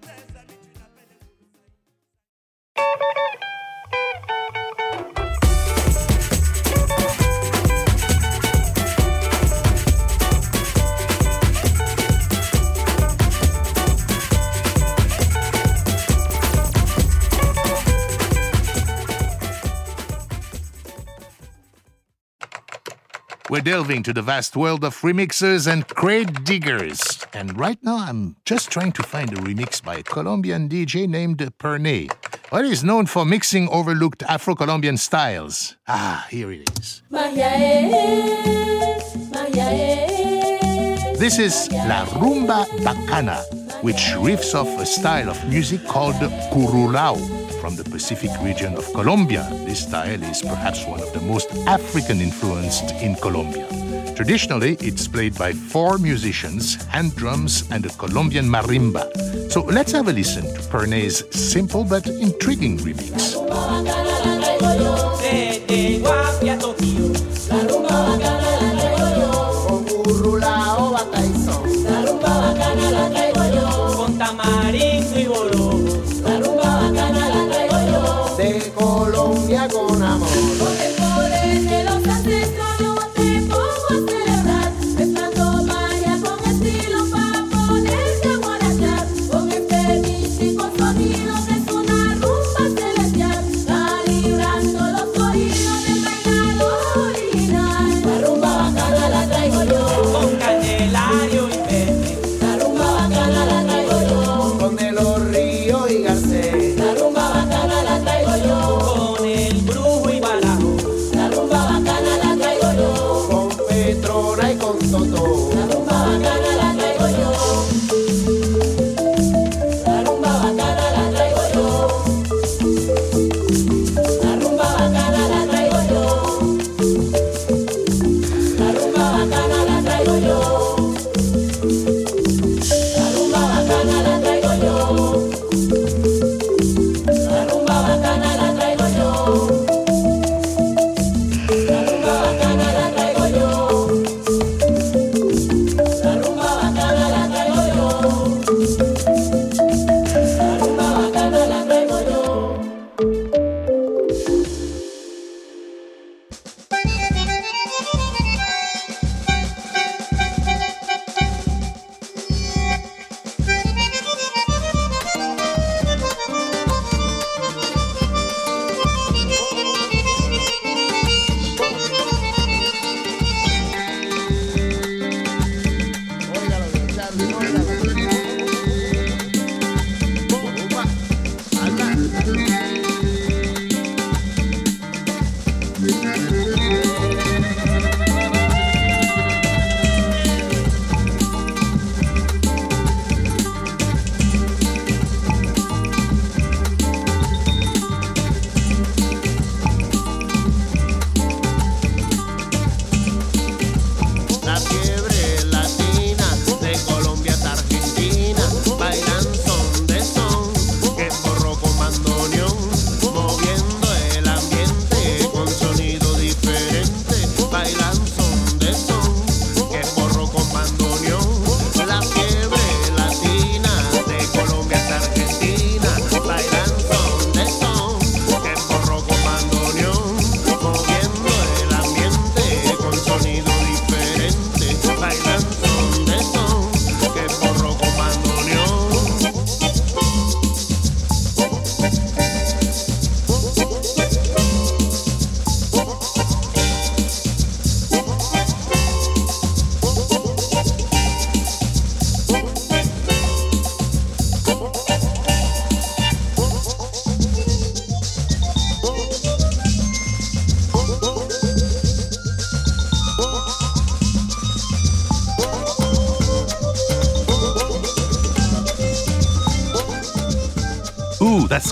We're 23.51 23.63
delving 23.63 24.03
to 24.03 24.13
the 24.13 24.21
vast 24.21 24.57
world 24.57 24.85
of 24.85 24.95
remixers 25.01 25.67
and 25.67 25.89
crate 25.89 26.45
diggers. 26.45 27.27
And 27.33 27.59
right 27.59 27.83
now, 27.83 27.97
I'm 27.97 28.37
just 28.45 28.71
trying 28.71 28.93
to 28.93 29.03
find 29.03 29.33
a 29.33 29.37
remix 29.37 29.83
by 29.83 29.97
a 29.97 30.03
Colombian 30.03 30.69
DJ 30.69 31.09
named 31.09 31.39
Pernett. 31.59 32.38
What 32.51 32.65
is 32.65 32.83
known 32.83 33.05
for 33.05 33.27
mixing 33.27 33.69
overlooked 33.69 34.23
Afro 34.23 34.55
Colombian 34.55 34.97
styles. 34.97 35.77
Ah, 35.87 36.27
here 36.31 36.51
it 36.51 36.71
is. 36.81 37.03
This 41.19 41.39
is 41.39 41.69
La 41.73 42.07
Rumba 42.07 42.65
Bacana, 42.81 43.45
which 43.83 44.17
riffs 44.17 44.55
off 44.55 44.81
a 44.81 44.87
style 44.87 45.29
of 45.29 45.47
music 45.51 45.85
called 45.87 46.15
Currulao 46.51 47.48
from 47.69 47.77
the 47.77 47.91
Pacific 47.91 48.31
region 48.41 48.75
of 48.79 48.85
Colombia. 48.95 49.47
This 49.67 49.81
style 49.81 50.23
is 50.23 50.41
perhaps 50.41 50.87
one 50.87 51.03
of 51.03 51.13
the 51.13 51.21
most 51.21 51.53
African 51.67 52.19
influenced 52.23 52.95
in 53.03 53.15
Colombia. 53.17 53.69
Traditionally, 54.17 54.79
it's 54.81 55.07
played 55.07 55.37
by 55.37 55.53
four 55.53 55.99
musicians, 55.99 56.77
hand 56.87 57.15
drums, 57.15 57.69
and 57.71 57.85
a 57.85 57.91
Colombian 57.91 58.47
marimba. 58.47 59.05
So 59.53 59.61
let's 59.65 59.93
have 59.93 60.09
a 60.09 60.15
listen 60.15 60.45
to 60.55 60.61
Pernett's 60.71 61.25
simple 61.39 61.85
but 61.85 62.07
intriguing 62.07 62.79
remix. 62.79 63.37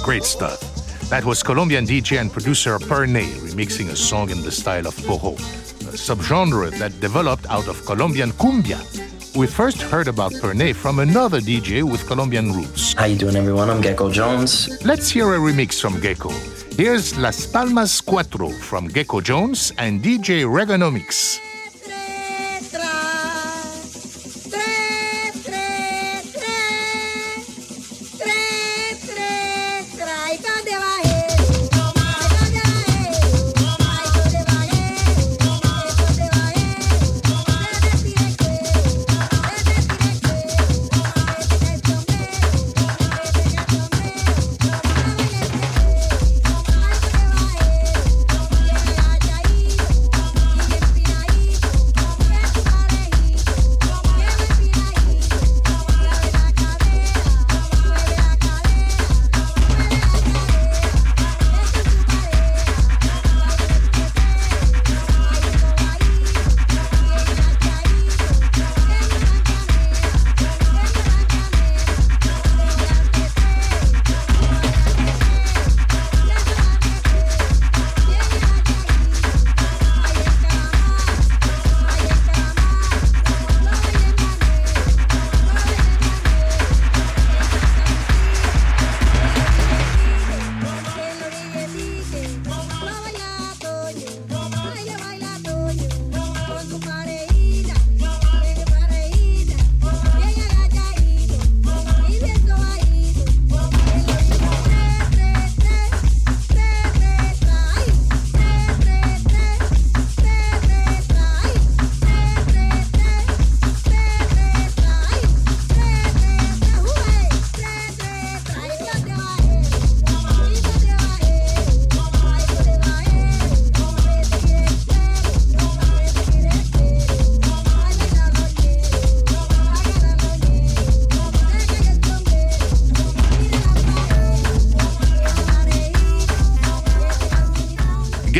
Great 0.07 0.23
stuff. 0.23 0.61
That 1.11 1.25
was 1.25 1.42
Colombian 1.42 1.85
DJ 1.85 2.21
and 2.21 2.31
producer 2.33 2.79
Pernett 2.79 3.27
remixing 3.42 3.90
a 3.90 3.97
song 3.97 4.31
in 4.31 4.40
the 4.40 4.53
style 4.53 4.87
of 4.87 4.97
Porro, 5.05 5.33
a 5.35 5.99
subgenre 5.99 6.71
that 6.79 7.01
developed 7.01 7.45
out 7.51 7.66
of 7.66 7.85
Colombian 7.85 8.31
cumbia. 8.38 8.79
We 9.35 9.49
first 9.49 9.83
heard 9.83 10.07
about 10.07 10.31
Pernett 10.35 10.77
from 10.77 11.01
another 11.01 11.40
DJ 11.40 11.83
with 11.83 12.07
Colombian 12.07 12.53
roots. 12.53 12.92
How 12.92 13.07
you 13.07 13.16
doing, 13.16 13.35
everyone? 13.35 13.69
I'm 13.69 13.83
Geko 13.83 14.12
Jones. 14.12 14.69
Let's 14.85 15.11
hear 15.11 15.35
a 15.35 15.38
remix 15.38 15.81
from 15.81 15.95
Geko. 15.95 16.31
Here's 16.77 17.19
Las 17.19 17.45
Palmas 17.45 18.01
Cuatro 18.01 18.55
from 18.55 18.88
Geko 18.88 19.21
Jones 19.21 19.73
and 19.77 20.01
DJ 20.01 20.45
Reganomics. 20.47 21.36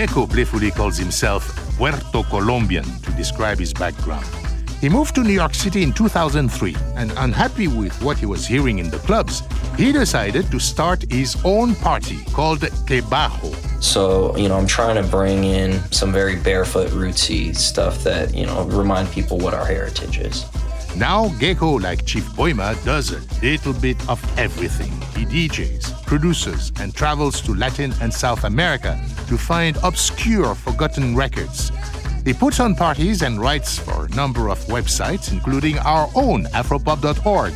Geko 0.07 0.31
playfully 0.31 0.71
calls 0.71 0.97
himself 0.97 1.45
Puerto 1.77 2.23
Colombian 2.31 2.85
to 2.85 3.11
describe 3.13 3.59
his 3.59 3.73
background. 3.73 4.25
He 4.81 4.89
moved 4.89 5.15
to 5.17 5.23
New 5.23 5.33
York 5.33 5.55
City 5.55 5.83
in 5.83 5.93
2003 5.93 6.77
and, 6.95 7.13
unhappy 7.17 7.67
with 7.67 8.01
what 8.03 8.17
he 8.19 8.27
was 8.27 8.47
hearing 8.47 8.79
in 8.79 8.89
the 8.91 8.99
clubs, 8.99 9.43
he 9.77 9.91
decided 9.91 10.51
to 10.51 10.61
start 10.61 11.11
his 11.11 11.37
own 11.45 11.75
party 11.77 12.19
called 12.33 12.61
Que 12.87 13.01
Bajo. 13.03 13.53
So, 13.83 14.37
you 14.37 14.49
know, 14.49 14.57
I'm 14.57 14.67
trying 14.67 15.03
to 15.03 15.11
bring 15.11 15.45
in 15.45 15.81
some 15.91 16.13
very 16.13 16.37
barefoot, 16.37 16.91
rootsy 16.91 17.57
stuff 17.57 18.05
that, 18.05 18.35
you 18.35 18.47
know, 18.47 18.65
remind 18.65 19.11
people 19.11 19.39
what 19.39 19.55
our 19.55 19.67
heritage 19.67 20.19
is. 20.19 20.45
Now, 20.95 21.29
Gecko, 21.41 21.79
like 21.79 22.07
Chief 22.07 22.25
Boima, 22.37 22.73
does 22.85 23.13
a 23.13 23.21
little 23.43 23.73
bit 23.73 23.97
of 24.09 24.23
everything. 24.39 24.93
He 25.15 25.49
DJs, 25.49 25.96
produces, 26.07 26.73
and 26.81 26.95
travels 26.95 27.41
to 27.43 27.55
Latin 27.55 27.93
and 28.01 28.13
South 28.13 28.45
America 28.45 28.99
to 29.29 29.37
find 29.37 29.77
obscure, 29.83 30.55
forgotten 30.55 31.15
records. 31.17 31.71
He 32.25 32.33
puts 32.33 32.59
on 32.59 32.75
parties 32.75 33.23
and 33.23 33.41
writes 33.41 33.79
for 33.79 34.07
a 34.07 34.09
number 34.17 34.49
of 34.49 34.59
websites, 34.67 35.31
including 35.31 35.79
our 35.79 36.09
own 36.15 36.45
Afropop.org. 36.47 37.53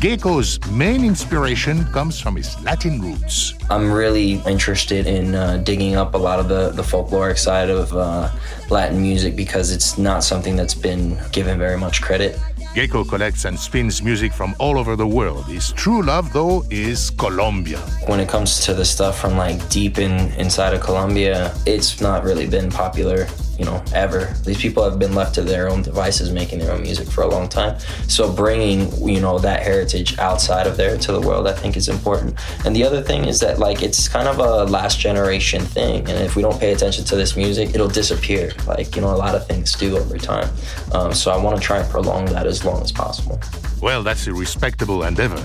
Geko's 0.00 0.60
main 0.72 1.04
inspiration 1.04 1.84
comes 1.86 2.20
from 2.20 2.36
his 2.36 2.62
Latin 2.62 3.00
roots. 3.00 3.54
I'm 3.70 3.90
really 3.90 4.34
interested 4.46 5.06
in 5.06 5.34
uh, 5.34 5.56
digging 5.58 5.96
up 5.96 6.14
a 6.14 6.18
lot 6.18 6.38
of 6.38 6.48
the, 6.48 6.70
the 6.70 6.82
folkloric 6.82 7.38
side 7.38 7.70
of 7.70 7.94
uh, 7.94 8.30
Latin 8.68 9.00
music 9.00 9.36
because 9.36 9.72
it's 9.72 9.96
not 9.96 10.22
something 10.22 10.54
that's 10.54 10.74
been 10.74 11.18
given 11.32 11.58
very 11.58 11.78
much 11.78 12.02
credit. 12.02 12.38
Geko 12.76 13.08
collects 13.08 13.46
and 13.46 13.58
spins 13.58 14.02
music 14.02 14.34
from 14.34 14.54
all 14.58 14.76
over 14.78 14.96
the 14.96 15.06
world. 15.06 15.46
His 15.46 15.72
true 15.72 16.02
love, 16.02 16.30
though, 16.34 16.62
is 16.68 17.08
Colombia. 17.08 17.78
When 18.06 18.20
it 18.20 18.28
comes 18.28 18.60
to 18.66 18.74
the 18.74 18.84
stuff 18.84 19.18
from 19.18 19.38
like 19.38 19.66
deep 19.70 19.96
in 19.96 20.12
inside 20.34 20.74
of 20.74 20.82
Colombia, 20.82 21.54
it's 21.64 22.02
not 22.02 22.22
really 22.22 22.46
been 22.46 22.68
popular, 22.68 23.28
you 23.58 23.64
know, 23.64 23.82
ever. 23.94 24.34
These 24.44 24.60
people 24.60 24.84
have 24.88 24.98
been 24.98 25.14
left 25.14 25.34
to 25.36 25.42
their 25.42 25.68
own 25.68 25.82
devices 25.82 26.30
making 26.32 26.58
their 26.58 26.72
own 26.72 26.82
music 26.82 27.08
for 27.08 27.22
a 27.22 27.28
long 27.28 27.48
time. 27.48 27.78
So 28.08 28.32
bringing, 28.32 28.90
you 29.06 29.20
know, 29.20 29.38
that 29.38 29.62
heritage 29.62 30.18
outside 30.18 30.66
of 30.66 30.76
there 30.76 30.96
to 30.96 31.12
the 31.12 31.20
world, 31.20 31.46
I 31.46 31.52
think 31.52 31.76
is 31.76 31.88
important. 31.88 32.38
And 32.64 32.74
the 32.74 32.84
other 32.84 33.02
thing 33.02 33.24
is 33.24 33.40
that 33.40 33.58
like 33.58 33.82
it's 33.82 34.08
kind 34.08 34.28
of 34.28 34.38
a 34.38 34.64
last 34.64 35.00
generation 35.00 35.62
thing, 35.62 36.08
and 36.08 36.18
if 36.24 36.36
we 36.36 36.42
don't 36.42 36.58
pay 36.58 36.72
attention 36.72 37.04
to 37.04 37.16
this 37.16 37.36
music, 37.36 37.74
it'll 37.74 37.88
disappear. 37.88 38.52
Like 38.66 38.94
you 38.96 39.02
know, 39.02 39.14
a 39.14 39.20
lot 39.26 39.34
of 39.34 39.46
things 39.46 39.72
do 39.74 39.96
over 39.96 40.18
time. 40.18 40.48
Um, 40.92 41.12
so 41.12 41.30
I 41.30 41.36
want 41.36 41.56
to 41.56 41.62
try 41.62 41.78
and 41.78 41.90
prolong 41.90 42.26
that 42.26 42.46
as 42.46 42.64
long 42.64 42.82
as 42.82 42.92
possible. 42.92 43.40
Well, 43.80 44.02
that's 44.02 44.26
a 44.26 44.32
respectable 44.32 45.04
endeavor. 45.04 45.44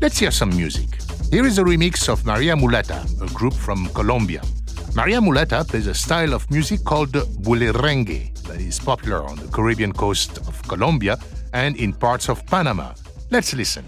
Let's 0.00 0.18
hear 0.18 0.30
some 0.30 0.50
music. 0.50 0.88
Here 1.30 1.46
is 1.46 1.58
a 1.58 1.64
remix 1.64 2.08
of 2.08 2.24
Maria 2.24 2.54
Mulata, 2.54 3.00
a 3.20 3.26
group 3.34 3.54
from 3.54 3.88
Colombia. 3.88 4.42
Maria 4.96 5.20
Mulata 5.20 5.64
plays 5.66 5.88
a 5.88 5.94
style 5.94 6.32
of 6.32 6.48
music 6.52 6.84
called 6.84 7.10
bullerengue 7.42 8.32
that 8.46 8.60
is 8.60 8.78
popular 8.78 9.24
on 9.24 9.34
the 9.36 9.48
Caribbean 9.48 9.92
coast 9.92 10.38
of 10.46 10.62
Colombia 10.68 11.18
and 11.52 11.76
in 11.76 11.92
parts 11.92 12.28
of 12.28 12.46
Panama. 12.46 12.94
Let's 13.28 13.52
listen. 13.54 13.84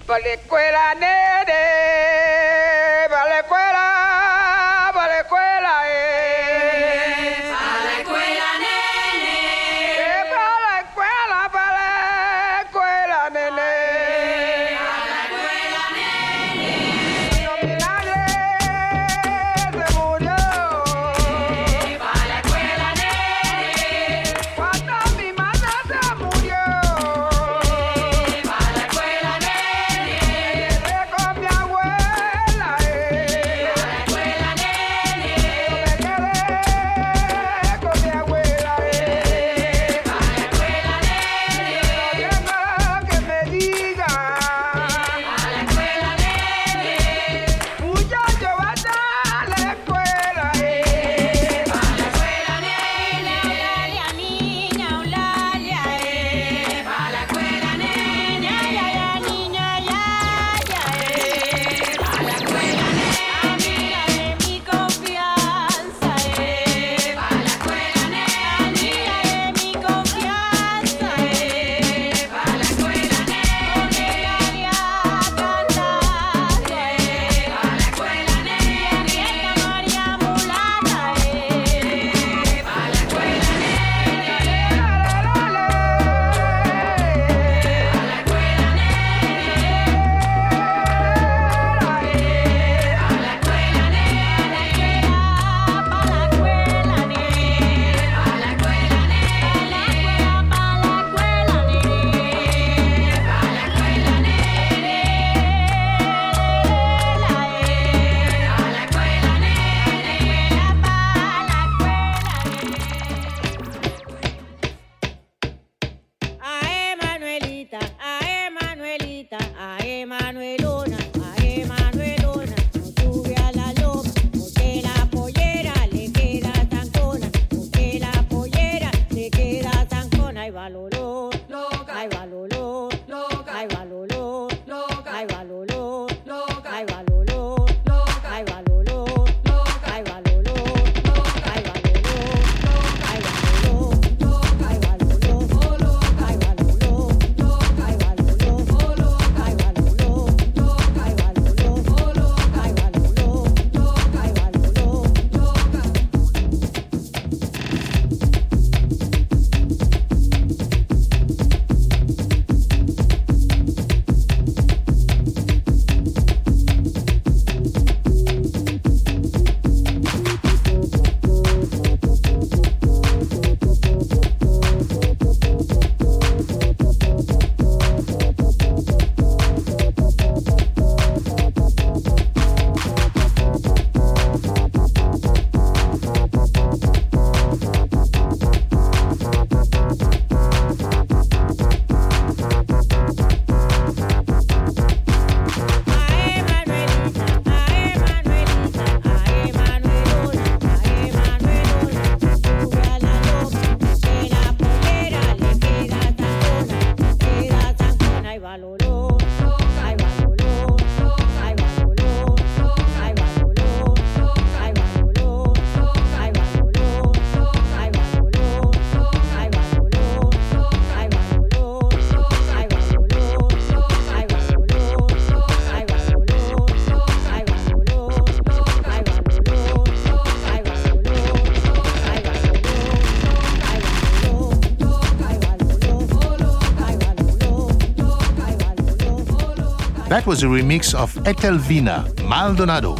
Was 240.27 240.43
a 240.43 240.47
remix 240.47 240.93
of 240.93 241.15
Etelvina 241.25 242.05
Maldonado. 242.29 242.97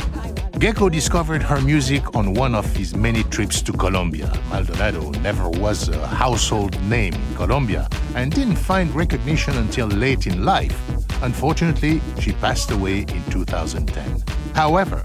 Geko 0.61 0.89
discovered 0.89 1.43
her 1.43 1.61
music 1.61 2.15
on 2.15 2.35
one 2.35 2.55
of 2.55 2.65
his 2.77 2.95
many 2.95 3.25
trips 3.25 3.61
to 3.63 3.73
Colombia. 3.73 4.33
Maldonado 4.49 5.11
never 5.23 5.51
was 5.51 5.89
a 5.89 6.07
household 6.07 6.81
name 6.83 7.15
in 7.15 7.35
Colombia 7.35 7.89
and 8.15 8.31
didn't 8.33 8.55
find 8.55 8.95
recognition 8.95 9.57
until 9.57 9.89
late 9.89 10.29
in 10.29 10.45
life. 10.45 10.79
Unfortunately, 11.21 12.01
she 12.21 12.31
passed 12.35 12.71
away 12.71 13.01
in 13.01 13.23
2010. 13.31 14.23
However, 14.55 15.03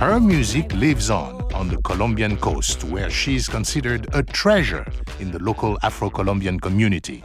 her 0.00 0.18
music 0.18 0.72
lives 0.74 1.08
on 1.08 1.40
on 1.54 1.68
the 1.68 1.76
Colombian 1.82 2.36
coast, 2.36 2.82
where 2.82 3.10
she 3.10 3.36
is 3.36 3.48
considered 3.48 4.08
a 4.12 4.24
treasure 4.24 4.86
in 5.20 5.30
the 5.30 5.38
local 5.38 5.78
Afro 5.82 6.10
Colombian 6.10 6.58
community. 6.58 7.22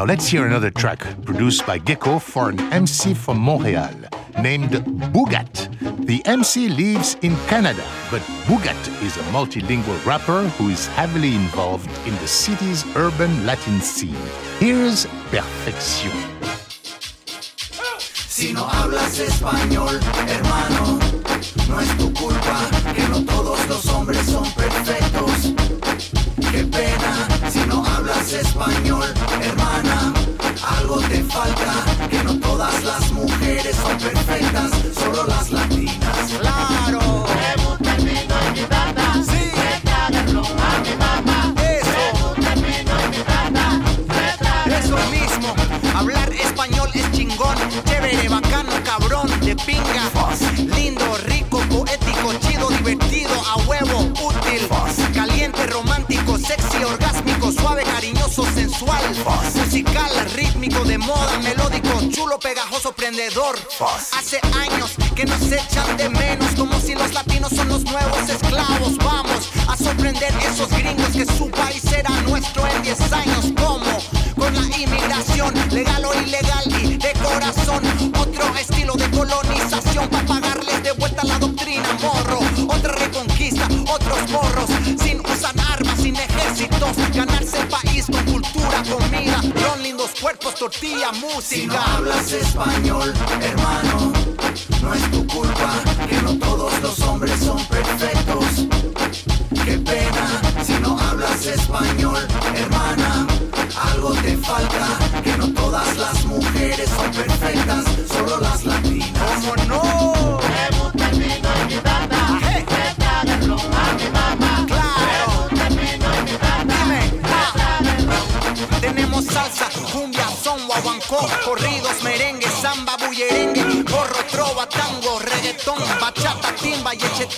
Now 0.00 0.06
let's 0.06 0.28
hear 0.28 0.46
another 0.46 0.70
track 0.70 1.00
produced 1.26 1.66
by 1.66 1.78
Geko 1.78 2.22
for 2.22 2.48
an 2.48 2.58
MC 2.72 3.12
from 3.12 3.38
Montreal 3.38 3.92
named 4.40 4.70
Boogat. 5.12 5.68
The 6.06 6.22
MC 6.24 6.70
lives 6.70 7.18
in 7.20 7.36
Canada, 7.48 7.84
but 8.10 8.22
Boogat 8.48 8.80
is 9.02 9.18
a 9.18 9.22
multilingual 9.24 10.02
rapper 10.06 10.48
who 10.56 10.70
is 10.70 10.86
heavily 10.86 11.34
involved 11.34 11.90
in 12.06 12.14
the 12.14 12.26
city's 12.26 12.82
urban 12.96 13.44
Latin 13.44 13.78
scene. 13.82 14.16
Here's 14.58 15.04
Perfección. 15.30 16.16
Si 18.26 18.54
no 18.54 18.64
hablas 18.64 19.18
español, 19.18 20.00
hermano, 20.26 20.98
no 21.68 21.78
es 21.78 21.98
tu 21.98 22.10
culpa 22.14 22.70
que 22.94 23.06
no 23.10 23.22
todos 23.26 23.68
los 23.68 23.86
hombres 23.88 24.24
son 24.24 24.50
perfectos. 24.54 25.52
Qué 26.50 26.64
pena 26.64 27.50
si 27.50 27.60
no 27.66 27.84
hablas 27.84 28.32
español. 28.32 29.29
te 30.98 31.22
falta, 31.24 32.08
que 32.10 32.24
no 32.24 32.34
todas 32.40 32.82
las 32.82 33.12
mujeres 33.12 33.76
son 33.76 33.96
perfectas, 33.98 34.70
solo 34.98 35.24
las 35.26 35.50
latinas. 35.50 36.32
Claro. 36.40 37.26
Pregunta 37.26 37.96
el 37.96 38.04
vino 38.04 38.34
y 38.48 38.60
mi 38.60 38.66
data, 38.66 39.14
sí. 39.24 39.52
Regálenlo 39.54 40.42
a 40.42 40.78
mi 40.80 40.96
mamá. 40.96 41.54
Eso. 41.62 42.34
Pregunta 42.34 42.52
el 42.54 42.62
vino 42.62 42.92
y 43.04 43.16
mi 43.16 43.22
data, 43.24 43.80
Eso 44.78 44.96
mismo. 45.10 45.54
Hablar 45.96 46.32
español 46.32 46.90
es 46.94 47.12
chingón, 47.12 47.56
chévere, 47.84 48.28
bacano, 48.28 48.72
cabrón, 48.84 49.28
de 49.40 49.54
pinga. 49.54 50.10
Sensual. 58.80 59.00
Musical, 59.54 60.30
rítmico, 60.34 60.84
de 60.84 60.98
moda, 60.98 61.38
melódico, 61.42 62.00
chulo, 62.10 62.38
pegajoso, 62.38 62.92
prendedor. 62.92 63.58
Hace 64.16 64.40
años 64.58 64.92
que 65.14 65.24
nos 65.24 65.42
echan 65.42 65.96
de 65.96 66.08
menos, 66.08 66.54
como 66.56 66.78
si 66.80 66.94
los 66.94 67.12
latinos 67.12 67.50
son 67.54 67.68
los 67.68 67.84
nuevos 67.84 68.28
esclavos. 68.28 68.96
Vamos 68.98 69.50
a 69.68 69.76
sorprender 69.76 70.32
esos 70.38 70.68
gringos 70.70 71.08
que 71.08 71.26
su 71.26 71.50
país 71.50 71.82
será 71.82 72.10
nuestro 72.22 72.66
en 72.66 72.82
10 72.82 73.12
años. 73.12 73.59
Cuerpos, 90.20 90.54
tortilla, 90.54 91.10
Si 91.12 91.20
no 91.20 91.26
música. 91.34 91.94
hablas 91.96 92.32
español, 92.32 93.12
hermano, 93.40 94.12
no 94.82 94.94
es 94.94 95.10
tu 95.10 95.26
culpa 95.26 95.82
que 96.08 96.22
no 96.22 96.36
todos 96.38 96.80
los 96.80 97.00
hombres 97.00 97.38
son 97.40 97.58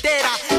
entera. 0.02 0.51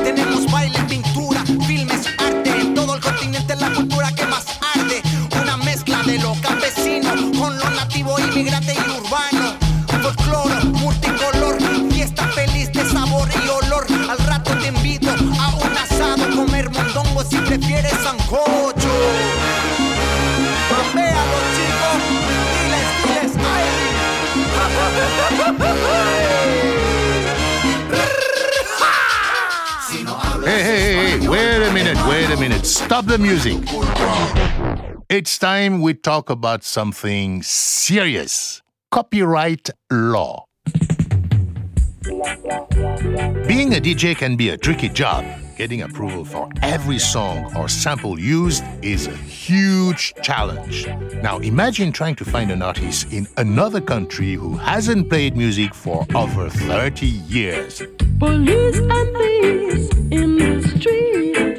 Minute, 32.44 32.62
wait 32.62 32.64
a 32.64 32.64
minute. 32.64 32.66
Stop 32.66 33.06
the 33.06 33.18
music. 33.18 33.58
It's 35.10 35.38
time 35.38 35.82
we 35.82 35.94
talk 35.94 36.30
about 36.30 36.64
something 36.64 37.44
serious 37.44 38.62
copyright 38.92 39.70
law. 39.92 40.46
Being 43.48 43.74
a 43.74 43.80
DJ 43.80 44.16
can 44.16 44.36
be 44.36 44.50
a 44.50 44.58
tricky 44.58 44.90
job. 44.90 45.26
Getting 45.56 45.84
approval 45.84 46.26
for 46.26 46.50
every 46.64 47.00
song 47.00 47.56
or 47.56 47.70
sample 47.70 48.20
used 48.20 48.64
is 48.82 49.08
a 49.08 49.16
huge 49.16 50.14
challenge. 50.24 50.88
Now, 51.22 51.38
imagine 51.40 51.92
trying 51.92 52.16
to 52.16 52.26
find 52.26 52.52
an 52.52 52.62
artist 52.62 53.14
in 53.14 53.28
another 53.38 53.80
country 53.80 54.34
who 54.34 54.58
hasn't 54.58 55.10
played 55.10 55.38
music 55.38 55.74
for 55.76 56.06
over 56.16 56.50
30 56.50 57.06
years. 57.06 57.84
Police 58.20 58.80
and 58.80 59.16
thieves 59.16 59.90
in 60.12 60.38
the 60.38 60.68
street. 60.76 61.53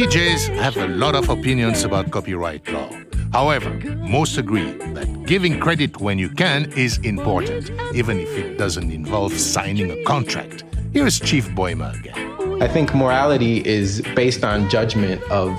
DJs 0.00 0.56
have 0.56 0.78
a 0.78 0.88
lot 0.88 1.14
of 1.14 1.28
opinions 1.28 1.84
about 1.84 2.10
copyright 2.10 2.66
law. 2.72 2.88
However, 3.34 3.68
most 3.98 4.38
agree 4.38 4.72
that 4.94 5.26
giving 5.26 5.60
credit 5.60 6.00
when 6.00 6.18
you 6.18 6.30
can 6.30 6.72
is 6.72 6.96
important, 7.04 7.70
even 7.94 8.18
if 8.18 8.30
it 8.30 8.56
doesn't 8.56 8.90
involve 8.90 9.34
signing 9.34 9.90
a 9.90 10.02
contract. 10.04 10.64
Here's 10.94 11.20
Chief 11.20 11.46
Boima 11.50 11.94
again. 12.00 12.62
I 12.62 12.66
think 12.66 12.94
morality 12.94 13.62
is 13.66 14.00
based 14.16 14.42
on 14.42 14.70
judgment 14.70 15.20
of 15.24 15.50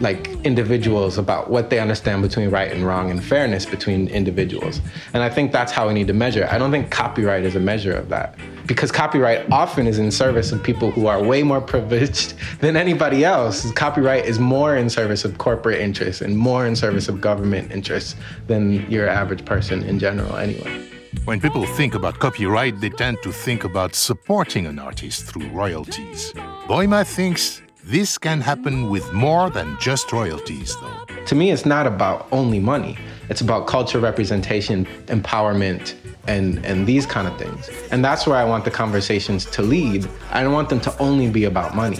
like 0.00 0.28
individuals 0.44 1.18
about 1.18 1.50
what 1.50 1.70
they 1.70 1.78
understand 1.78 2.22
between 2.22 2.50
right 2.50 2.70
and 2.70 2.86
wrong 2.86 3.10
and 3.10 3.22
fairness 3.22 3.66
between 3.66 4.08
individuals. 4.08 4.80
And 5.12 5.22
I 5.22 5.30
think 5.30 5.52
that's 5.52 5.72
how 5.72 5.88
we 5.88 5.94
need 5.94 6.06
to 6.08 6.12
measure. 6.12 6.48
I 6.50 6.58
don't 6.58 6.70
think 6.70 6.90
copyright 6.90 7.44
is 7.44 7.56
a 7.56 7.60
measure 7.60 7.94
of 7.94 8.08
that. 8.08 8.36
Because 8.66 8.90
copyright 8.90 9.50
often 9.52 9.86
is 9.86 9.98
in 9.98 10.10
service 10.10 10.50
of 10.52 10.62
people 10.62 10.90
who 10.90 11.06
are 11.06 11.22
way 11.22 11.42
more 11.42 11.60
privileged 11.60 12.34
than 12.60 12.76
anybody 12.76 13.24
else. 13.24 13.70
Copyright 13.72 14.24
is 14.24 14.38
more 14.38 14.76
in 14.76 14.88
service 14.88 15.24
of 15.24 15.38
corporate 15.38 15.80
interests 15.80 16.22
and 16.22 16.36
more 16.36 16.66
in 16.66 16.74
service 16.74 17.08
of 17.08 17.20
government 17.20 17.70
interests 17.72 18.16
than 18.46 18.90
your 18.90 19.08
average 19.08 19.44
person 19.44 19.82
in 19.84 19.98
general 19.98 20.36
anyway. 20.36 20.88
When 21.24 21.40
people 21.40 21.64
think 21.64 21.94
about 21.94 22.18
copyright, 22.18 22.80
they 22.80 22.90
tend 22.90 23.22
to 23.22 23.32
think 23.32 23.64
about 23.64 23.94
supporting 23.94 24.66
an 24.66 24.78
artist 24.78 25.24
through 25.24 25.48
royalties. 25.48 26.32
Boima 26.66 27.06
thinks 27.06 27.62
this 27.84 28.16
can 28.16 28.40
happen 28.40 28.88
with 28.88 29.12
more 29.12 29.50
than 29.50 29.76
just 29.78 30.10
royalties, 30.10 30.74
though. 30.80 31.24
To 31.26 31.34
me, 31.34 31.50
it's 31.50 31.66
not 31.66 31.86
about 31.86 32.26
only 32.32 32.58
money. 32.58 32.96
It's 33.28 33.42
about 33.42 33.66
culture 33.66 33.98
representation, 33.98 34.86
empowerment, 35.06 35.94
and, 36.26 36.64
and 36.64 36.86
these 36.86 37.04
kind 37.04 37.28
of 37.28 37.36
things. 37.38 37.68
And 37.90 38.02
that's 38.02 38.26
where 38.26 38.36
I 38.36 38.44
want 38.44 38.64
the 38.64 38.70
conversations 38.70 39.44
to 39.46 39.62
lead. 39.62 40.08
I 40.30 40.42
don't 40.42 40.54
want 40.54 40.70
them 40.70 40.80
to 40.80 40.98
only 40.98 41.28
be 41.30 41.44
about 41.44 41.74
money. 41.74 41.98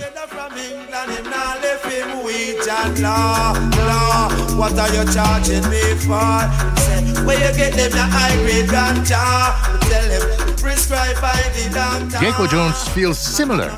What 4.56 4.78
are 4.78 4.88
you 4.94 5.12
charging 5.12 5.68
me 5.68 5.82
for? 6.00 6.40
Say, 6.80 7.24
where 7.26 7.36
you 7.36 7.56
get 7.56 7.74
them 7.74 7.90
the 7.90 7.98
high 7.98 8.34
grade 8.36 8.68
ganja? 8.68 9.80
Tell 9.90 10.08
them 10.08 10.53
prescribed 10.64 11.20
by 11.20 11.36
the 11.54 11.70
doctor. 11.74 12.16
Geko 12.16 12.48
Jones 12.48 12.88
feels 12.88 13.18
similar. 13.18 13.68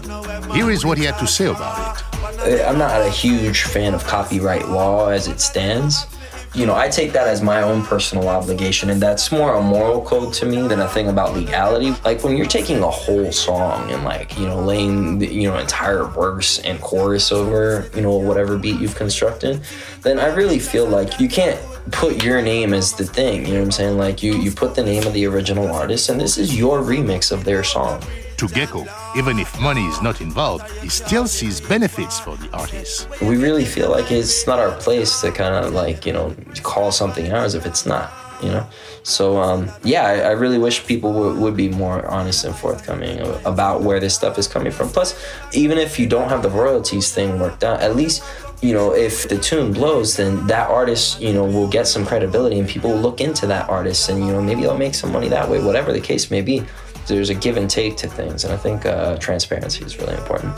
Here 0.55 0.71
is 0.71 0.85
what 0.85 0.99
he 0.99 1.05
had 1.05 1.19
to 1.19 1.27
say 1.27 1.47
about 1.47 1.99
it. 1.99 2.63
uh, 2.63 2.69
I'm 2.69 2.79
not 2.79 3.03
a 3.03 3.11
huge 3.11 3.63
fan 3.63 3.93
of 3.93 4.05
copyright 4.05 4.69
law 4.69 5.09
as 5.09 5.27
it 5.27 5.41
stands. 5.41 6.07
You 6.55 6.65
know, 6.65 6.77
I 6.77 6.89
take 6.89 7.13
that 7.13 7.27
as 7.27 7.43
my 7.43 7.61
own 7.63 7.83
personal 7.83 8.29
obligation, 8.29 8.89
and 8.89 9.03
that's 9.03 9.31
more 9.31 9.55
a 9.55 9.63
moral 9.63 10.01
code 10.01 10.33
to 10.35 10.47
me 10.47 10.67
than 10.69 10.81
a 10.81 10.89
thing 10.89 11.09
about 11.09 11.35
legality. 11.35 11.91
Like 12.05 12.23
when 12.23 12.37
you're 12.37 12.47
taking 12.47 12.79
a 12.83 12.91
whole 12.91 13.31
song 13.33 13.91
and 13.91 14.05
like 14.05 14.39
you 14.39 14.47
know 14.47 14.61
laying 14.61 15.19
the, 15.19 15.27
you 15.27 15.51
know 15.51 15.59
entire 15.59 16.05
verse 16.05 16.61
and 16.61 16.81
chorus 16.81 17.31
over 17.33 17.91
you 17.95 18.01
know 18.01 18.17
whatever 18.17 18.57
beat 18.57 18.81
you've 18.81 18.95
constructed, 18.95 19.61
then 20.03 20.19
I 20.21 20.29
really 20.29 20.61
feel 20.61 20.87
like 20.87 21.21
you 21.21 21.29
can't 21.29 21.61
put 21.93 22.25
your 22.25 22.43
name 22.43 22.75
as 22.75 22.93
the 22.93 23.05
thing. 23.05 23.47
You 23.47 23.55
know 23.55 23.59
what 23.61 23.65
I'm 23.67 23.73
saying? 23.73 23.99
Like 23.99 24.23
you 24.23 24.35
you 24.35 24.51
put 24.51 24.75
the 24.75 24.83
name 24.85 25.07
of 25.07 25.13
the 25.13 25.27
original 25.27 25.71
artist, 25.71 26.09
and 26.09 26.21
this 26.21 26.39
is 26.39 26.57
your 26.57 26.81
remix 26.81 27.33
of 27.33 27.45
their 27.45 27.65
song. 27.65 28.03
To 28.39 28.47
Geko, 28.47 28.87
even 29.17 29.39
if 29.39 29.59
money 29.61 29.87
is 29.87 30.03
not 30.03 30.21
involved, 30.21 30.71
he 30.83 30.91
still 30.91 31.27
sees 31.27 31.59
benefits 31.59 32.21
for 32.21 32.37
the 32.37 32.51
artist. 32.51 33.09
we 33.23 33.37
really 33.39 33.65
feel 33.65 33.91
like 33.91 34.11
it's 34.13 34.47
not 34.47 34.59
our 34.59 34.73
place 34.79 35.23
to 35.23 35.33
kind 35.33 35.55
of 35.55 35.73
like 35.73 36.05
you 36.05 36.13
know 36.13 36.35
call 36.63 36.93
something 36.93 37.33
ours 37.33 37.55
if 37.55 37.65
it's 37.65 37.87
not 37.87 38.13
you 38.43 38.51
know 38.51 38.67
so 39.03 39.39
um, 39.39 39.71
yeah 39.83 40.05
I, 40.05 40.15
I 40.19 40.31
really 40.33 40.59
wish 40.59 40.87
people 40.87 41.13
would, 41.15 41.39
would 41.39 41.57
be 41.57 41.71
more 41.71 42.07
honest 42.07 42.45
and 42.45 42.55
forthcoming 42.55 43.21
about 43.47 43.83
where 43.83 44.01
this 44.01 44.15
stuff 44.15 44.39
is 44.39 44.47
coming 44.47 44.73
from 44.73 44.91
plus 44.91 45.19
even 45.55 45.79
if 45.79 45.99
you 45.99 46.07
don't 46.07 46.29
have 46.29 46.43
the 46.43 46.51
royalties 46.51 47.15
thing 47.15 47.39
worked 47.39 47.65
out 47.65 47.81
at 47.81 47.97
least 47.97 48.23
you 48.63 48.73
know 48.73 48.95
if 48.95 49.29
the 49.29 49.39
tune 49.39 49.73
blows 49.73 50.17
then 50.17 50.47
that 50.47 50.69
artist 50.71 51.21
you 51.21 51.33
know 51.33 51.45
will 51.45 51.69
get 51.69 51.87
some 51.87 52.07
credibility 52.07 52.59
and 52.59 52.69
people 52.69 52.91
will 52.91 53.01
look 53.01 53.21
into 53.21 53.47
that 53.47 53.69
artist 53.69 54.09
and 54.09 54.25
you 54.25 54.33
know 54.33 54.41
maybe 54.41 54.63
they'll 54.63 54.79
make 54.79 54.95
some 54.95 55.13
money 55.13 55.29
that 55.29 55.49
way 55.49 55.63
whatever 55.63 55.93
the 55.93 56.01
case 56.01 56.31
may 56.31 56.41
be 56.41 56.65
there's 57.07 57.31
a 57.31 57.35
give 57.35 57.57
and 57.57 57.69
take 57.69 57.97
to 57.97 58.09
things 58.09 58.45
and 58.45 58.53
i 58.53 58.57
think 58.57 58.87
uh, 58.87 59.17
transparency 59.19 59.85
is 59.85 59.99
really 59.99 60.15
important 60.15 60.55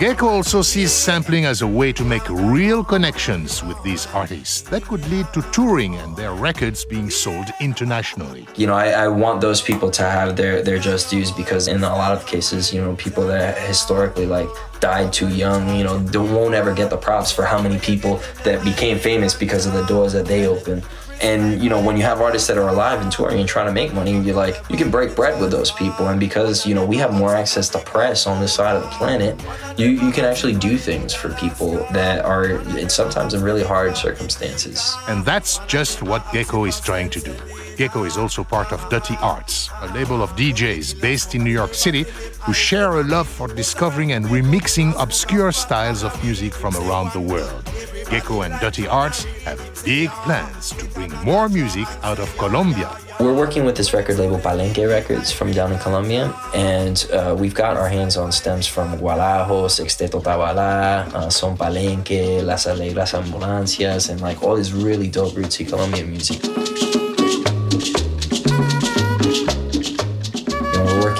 Geko 0.00 0.22
also 0.22 0.62
sees 0.62 0.92
sampling 0.92 1.44
as 1.44 1.60
a 1.60 1.66
way 1.66 1.92
to 1.92 2.02
make 2.06 2.26
real 2.30 2.82
connections 2.82 3.62
with 3.62 3.76
these 3.82 4.06
artists 4.14 4.62
that 4.62 4.82
could 4.82 5.06
lead 5.10 5.26
to 5.34 5.42
touring 5.52 5.96
and 5.96 6.16
their 6.16 6.32
records 6.32 6.86
being 6.86 7.10
sold 7.10 7.48
internationally. 7.60 8.46
you 8.56 8.66
know, 8.66 8.72
I, 8.72 8.92
I 8.92 9.08
want 9.08 9.42
those 9.42 9.60
people 9.60 9.90
to 9.90 10.02
have 10.02 10.36
their 10.36 10.62
their 10.62 10.78
just 10.78 11.10
dues 11.10 11.30
because 11.30 11.68
in 11.68 11.84
a 11.84 11.94
lot 11.96 12.12
of 12.12 12.24
cases, 12.24 12.72
you 12.72 12.80
know, 12.80 12.96
people 12.96 13.26
that 13.26 13.58
historically 13.58 14.24
like 14.24 14.48
died 14.80 15.12
too 15.12 15.28
young, 15.28 15.76
you 15.76 15.84
know, 15.84 15.98
don't, 15.98 16.32
won't 16.32 16.54
ever 16.54 16.74
get 16.74 16.90
the 16.90 16.96
props 16.96 17.30
for 17.30 17.44
how 17.44 17.60
many 17.60 17.78
people 17.78 18.20
that 18.44 18.64
became 18.64 18.98
famous 18.98 19.34
because 19.34 19.66
of 19.66 19.72
the 19.72 19.84
doors 19.86 20.12
that 20.12 20.26
they 20.26 20.46
opened. 20.46 20.84
And 21.20 21.62
you 21.62 21.68
know, 21.68 21.82
when 21.82 21.96
you 21.96 22.02
have 22.02 22.20
artists 22.20 22.48
that 22.48 22.56
are 22.56 22.68
alive 22.68 23.00
and 23.02 23.12
touring 23.12 23.40
and 23.40 23.48
trying 23.48 23.66
to 23.66 23.72
make 23.72 23.92
money, 23.92 24.18
you're 24.18 24.34
like, 24.34 24.56
you 24.70 24.76
can 24.76 24.90
break 24.90 25.14
bread 25.14 25.38
with 25.40 25.50
those 25.50 25.70
people. 25.70 26.08
And 26.08 26.18
because 26.18 26.66
you 26.66 26.74
know 26.74 26.84
we 26.84 26.96
have 26.96 27.12
more 27.12 27.34
access 27.34 27.68
to 27.70 27.78
press 27.78 28.26
on 28.26 28.40
this 28.40 28.54
side 28.54 28.76
of 28.76 28.82
the 28.82 28.88
planet, 28.88 29.38
you 29.76 29.88
you 29.88 30.12
can 30.12 30.24
actually 30.24 30.54
do 30.54 30.78
things 30.78 31.12
for 31.12 31.28
people 31.34 31.86
that 31.92 32.24
are 32.24 32.60
in 32.78 32.88
sometimes 32.88 33.34
in 33.34 33.42
really 33.42 33.62
hard 33.62 33.96
circumstances. 33.96 34.96
And 35.08 35.24
that's 35.24 35.58
just 35.66 36.02
what 36.02 36.22
Geko 36.26 36.66
is 36.66 36.80
trying 36.80 37.10
to 37.10 37.20
do. 37.20 37.34
Geko 37.76 38.06
is 38.06 38.16
also 38.16 38.44
part 38.44 38.72
of 38.72 38.88
Dutty 38.90 39.14
Artz, 39.14 39.70
a 39.82 39.92
label 39.94 40.22
of 40.22 40.30
DJs 40.36 41.00
based 41.00 41.34
in 41.34 41.44
New 41.44 41.52
York 41.52 41.74
City 41.74 42.04
who 42.42 42.52
share 42.52 43.00
a 43.00 43.04
love 43.04 43.28
for 43.28 43.48
discovering 43.48 44.12
and 44.12 44.26
remixing 44.26 44.94
obscure 44.98 45.52
styles 45.52 46.02
of 46.02 46.12
music 46.24 46.54
from 46.54 46.76
around 46.76 47.12
the 47.12 47.20
world. 47.20 47.64
Geko 48.10 48.44
and 48.44 48.58
Dutty 48.60 48.84
Artz 48.84 49.24
have 49.44 49.58
big 49.84 50.10
plans 50.24 50.70
to 50.70 50.84
bring 50.86 51.12
more 51.24 51.48
music 51.48 51.86
out 52.02 52.18
of 52.18 52.28
Colombia. 52.38 52.90
We're 53.20 53.34
working 53.34 53.66
with 53.66 53.76
this 53.76 53.92
record 53.92 54.18
label, 54.18 54.38
Palenque 54.38 54.88
Records, 54.88 55.30
from 55.30 55.52
down 55.52 55.72
in 55.72 55.78
Colombia, 55.78 56.34
and 56.54 57.06
uh, 57.12 57.36
we've 57.38 57.54
got 57.54 57.76
our 57.76 57.88
hands 57.88 58.16
on 58.16 58.32
stems 58.32 58.66
from 58.66 58.96
Gualajo, 58.96 59.68
Sexteto 59.68 60.22
Tabala, 60.22 61.06
uh, 61.12 61.28
Son 61.28 61.54
Palenque, 61.54 62.42
Las 62.42 62.64
Alegres 62.64 63.12
Ambulancias, 63.12 64.08
and 64.08 64.22
like 64.22 64.42
all 64.42 64.56
this 64.56 64.72
really 64.72 65.08
dope 65.08 65.34
rootsy 65.34 65.68
Colombian 65.68 66.10
music. 66.10 66.40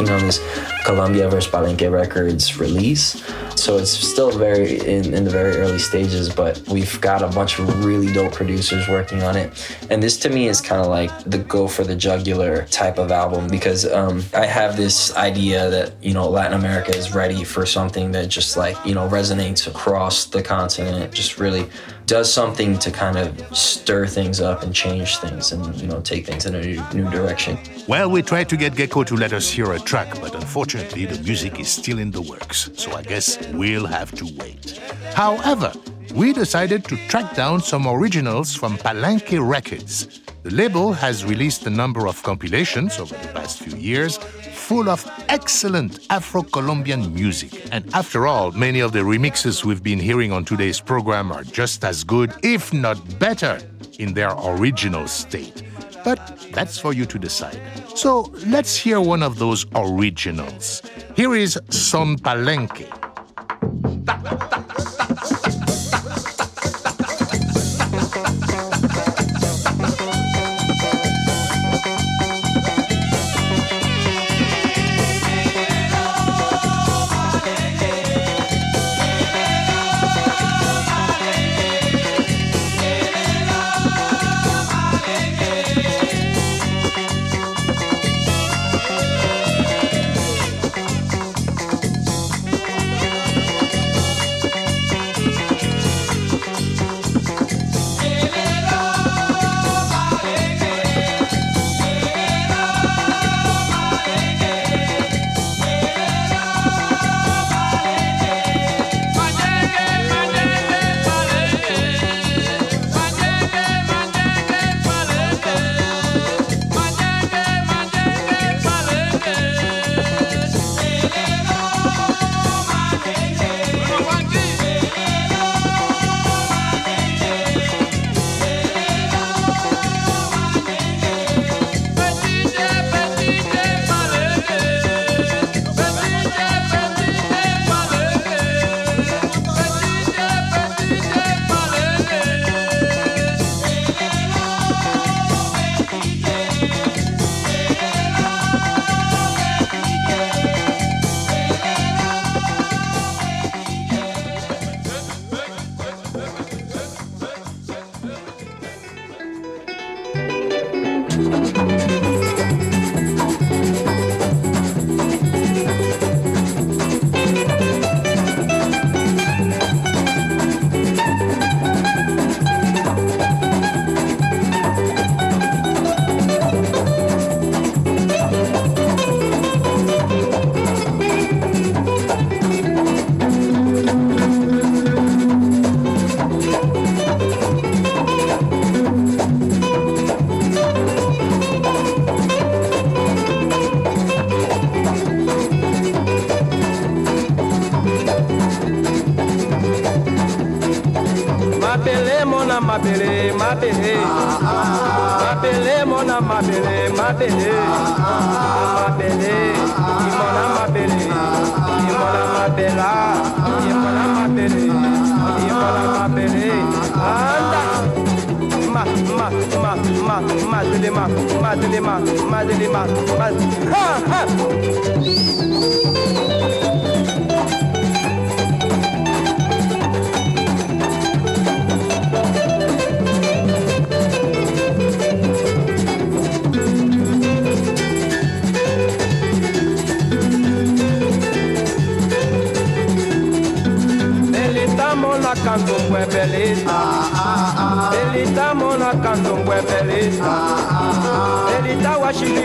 Working 0.00 0.14
on 0.14 0.26
this 0.26 0.40
Colombia 0.90 1.28
vs. 1.28 1.48
Palenque 1.52 1.88
Records 1.88 2.58
release. 2.58 3.22
So 3.54 3.78
it's 3.78 3.92
still 3.92 4.32
very 4.32 4.80
in, 4.80 5.14
in 5.14 5.22
the 5.22 5.30
very 5.30 5.56
early 5.58 5.78
stages, 5.78 6.28
but 6.28 6.60
we've 6.66 7.00
got 7.00 7.22
a 7.22 7.28
bunch 7.28 7.60
of 7.60 7.84
really 7.84 8.12
dope 8.12 8.32
producers 8.32 8.88
working 8.88 9.22
on 9.22 9.36
it. 9.36 9.48
And 9.88 10.02
this 10.02 10.16
to 10.18 10.28
me 10.28 10.48
is 10.48 10.60
kind 10.60 10.80
of 10.80 10.88
like 10.88 11.12
the 11.24 11.38
go 11.38 11.68
for 11.68 11.84
the 11.84 11.94
jugular 11.94 12.64
type 12.66 12.98
of 12.98 13.12
album 13.12 13.46
because 13.46 13.86
um, 13.86 14.24
I 14.34 14.46
have 14.46 14.76
this 14.76 15.14
idea 15.14 15.70
that, 15.70 15.92
you 16.02 16.12
know, 16.12 16.28
Latin 16.28 16.58
America 16.58 16.96
is 16.96 17.14
ready 17.14 17.44
for 17.44 17.64
something 17.66 18.10
that 18.10 18.28
just 18.28 18.56
like, 18.56 18.76
you 18.84 18.94
know, 18.94 19.08
resonates 19.08 19.68
across 19.68 20.24
the 20.24 20.42
continent, 20.42 21.12
just 21.12 21.38
really 21.38 21.68
does 22.06 22.32
something 22.32 22.76
to 22.80 22.90
kind 22.90 23.16
of 23.16 23.56
stir 23.56 24.04
things 24.06 24.40
up 24.40 24.64
and 24.64 24.74
change 24.74 25.18
things 25.18 25.52
and, 25.52 25.62
you 25.80 25.86
know, 25.86 26.00
take 26.00 26.26
things 26.26 26.46
in 26.46 26.56
a 26.56 26.60
new, 26.60 26.82
new 26.92 27.08
direction. 27.10 27.56
Well, 27.86 28.10
we 28.10 28.22
tried 28.22 28.48
to 28.48 28.56
get 28.56 28.72
Geko 28.72 29.06
to 29.06 29.14
let 29.14 29.32
us 29.32 29.48
hear 29.48 29.70
a 29.72 29.78
track, 29.78 30.20
but 30.20 30.34
unfortunately 30.34 30.79
the 30.88 31.20
music 31.22 31.60
is 31.60 31.68
still 31.68 31.98
in 31.98 32.10
the 32.10 32.22
works, 32.22 32.70
so 32.74 32.92
I 32.92 33.02
guess 33.02 33.38
we'll 33.48 33.86
have 33.86 34.12
to 34.12 34.24
wait. 34.38 34.78
However, 35.14 35.72
we 36.14 36.32
decided 36.32 36.84
to 36.86 36.96
track 37.08 37.34
down 37.34 37.60
some 37.60 37.86
originals 37.86 38.54
from 38.54 38.76
Palenque 38.78 39.38
Records. 39.40 40.20
The 40.42 40.50
label 40.50 40.92
has 40.92 41.24
released 41.24 41.66
a 41.66 41.70
number 41.70 42.08
of 42.08 42.22
compilations 42.22 42.98
over 42.98 43.14
the 43.14 43.28
past 43.28 43.60
few 43.60 43.76
years 43.76 44.16
full 44.16 44.88
of 44.88 45.04
excellent 45.28 46.06
Afro 46.10 46.42
Colombian 46.42 47.12
music. 47.12 47.68
And 47.72 47.92
after 47.94 48.26
all, 48.26 48.52
many 48.52 48.80
of 48.80 48.92
the 48.92 49.00
remixes 49.00 49.64
we've 49.64 49.82
been 49.82 49.98
hearing 49.98 50.32
on 50.32 50.44
today's 50.44 50.80
program 50.80 51.32
are 51.32 51.42
just 51.42 51.84
as 51.84 52.04
good, 52.04 52.32
if 52.42 52.72
not 52.72 53.18
better, 53.18 53.60
in 53.98 54.14
their 54.14 54.32
original 54.44 55.08
state. 55.08 55.62
But 56.04 56.46
that's 56.52 56.78
for 56.78 56.92
you 56.92 57.04
to 57.06 57.18
decide. 57.18 57.60
So 57.94 58.32
let's 58.46 58.76
hear 58.76 59.00
one 59.00 59.22
of 59.22 59.38
those 59.38 59.66
originals. 59.74 60.82
Here 61.16 61.34
is 61.34 61.58
Son 61.70 62.16
Palenque. 62.16 62.99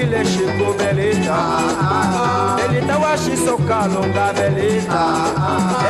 ile 0.05 0.21
shiko 0.25 0.67
é 0.73 0.93
belita. 0.93 1.37
Tá 2.57 2.67
belita 2.67 2.95
wa 2.97 3.17
shisoka 3.17 3.79
longa 3.93 4.27
belita. 4.37 5.03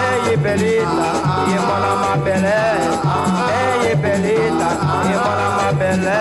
Eye 0.01 0.34
é 0.34 0.38
belita 0.38 1.07
ye 1.49 1.57
mwana 1.66 1.91
mabele 2.01 2.59
eye 3.55 3.95
belita 3.95 4.70
ye 5.09 5.16
mwana 5.24 5.47
mabele 5.57 6.20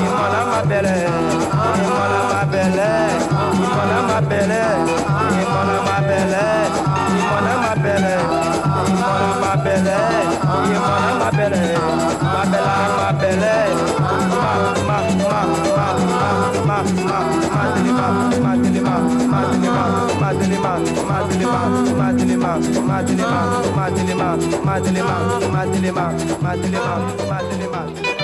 ye 0.00 0.08
mwana 0.16 0.40
mabele 0.50 0.94
ye 1.00 1.88
mwana 1.94 2.20
mabele 2.32 2.90
ye 3.60 3.66
mwana 3.74 3.98
mabele 4.10 4.62
ye 5.30 5.44
mwana 5.50 5.76
mabele 5.86 6.40
ye 6.40 7.04
mwana 7.10 7.54
mabele 7.62 8.14
ye 8.86 8.98
mwana 9.00 9.32
mabele 9.42 9.98
ye 10.70 10.78
mwana 10.78 11.10
mabele 11.20 11.62
mabela 12.34 12.74
mabele 12.98 13.54
Madilema, 16.80 18.06
Madilema, 18.42 18.94
Madilema, 19.32 19.84
Madilema, 20.20 20.72
Madilema, 22.08 22.58
Madilema, 26.32 26.94
Madilema. 27.28 28.19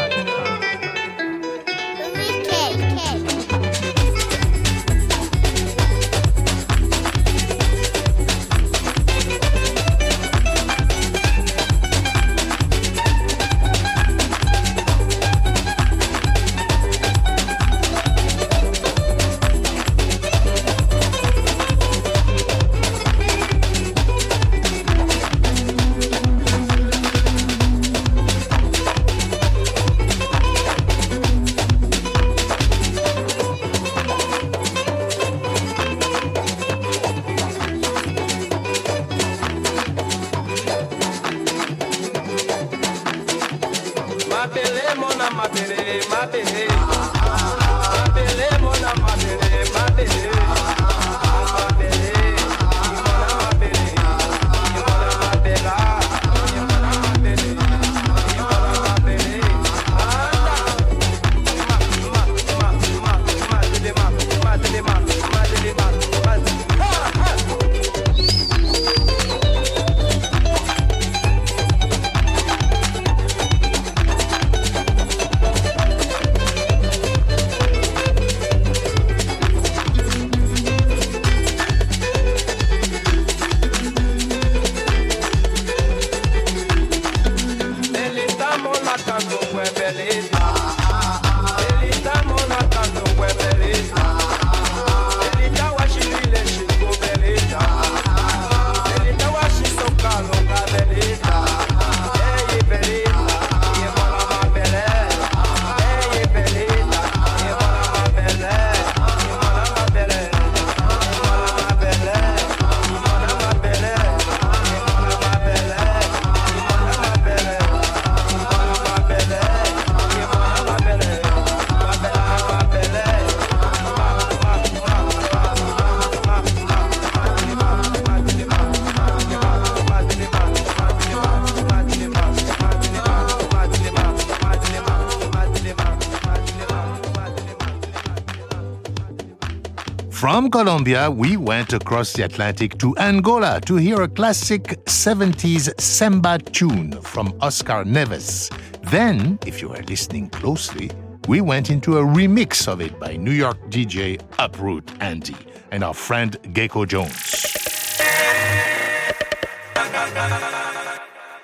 From 140.47 140.65
Colombia, 140.65 141.11
we 141.11 141.37
went 141.37 141.73
across 141.73 142.13
the 142.13 142.23
Atlantic 142.23 142.79
to 142.79 142.97
Angola 142.99 143.61
to 143.63 143.75
hear 143.75 144.03
a 144.03 144.09
classic 144.09 144.63
70s 144.85 145.73
samba 145.81 146.39
tune 146.39 146.93
from 147.03 147.37
Oscar 147.41 147.83
Neves. 147.83 148.57
Then, 148.89 149.41
if 149.45 149.61
you 149.61 149.73
are 149.73 149.83
listening 149.83 150.31
closely, 150.31 150.93
we 151.27 151.41
went 151.41 151.69
into 151.69 151.99
a 151.99 152.03
remix 152.03 152.69
of 152.69 152.81
it 152.81 153.01
by 153.01 153.17
New 153.17 153.33
York 153.33 153.59
DJ 153.71 154.23
Uproot 154.39 154.89
Andy 155.01 155.35
and 155.73 155.83
our 155.83 155.93
friend 155.93 156.39
Geko 156.55 156.87
Jones. 156.87 157.43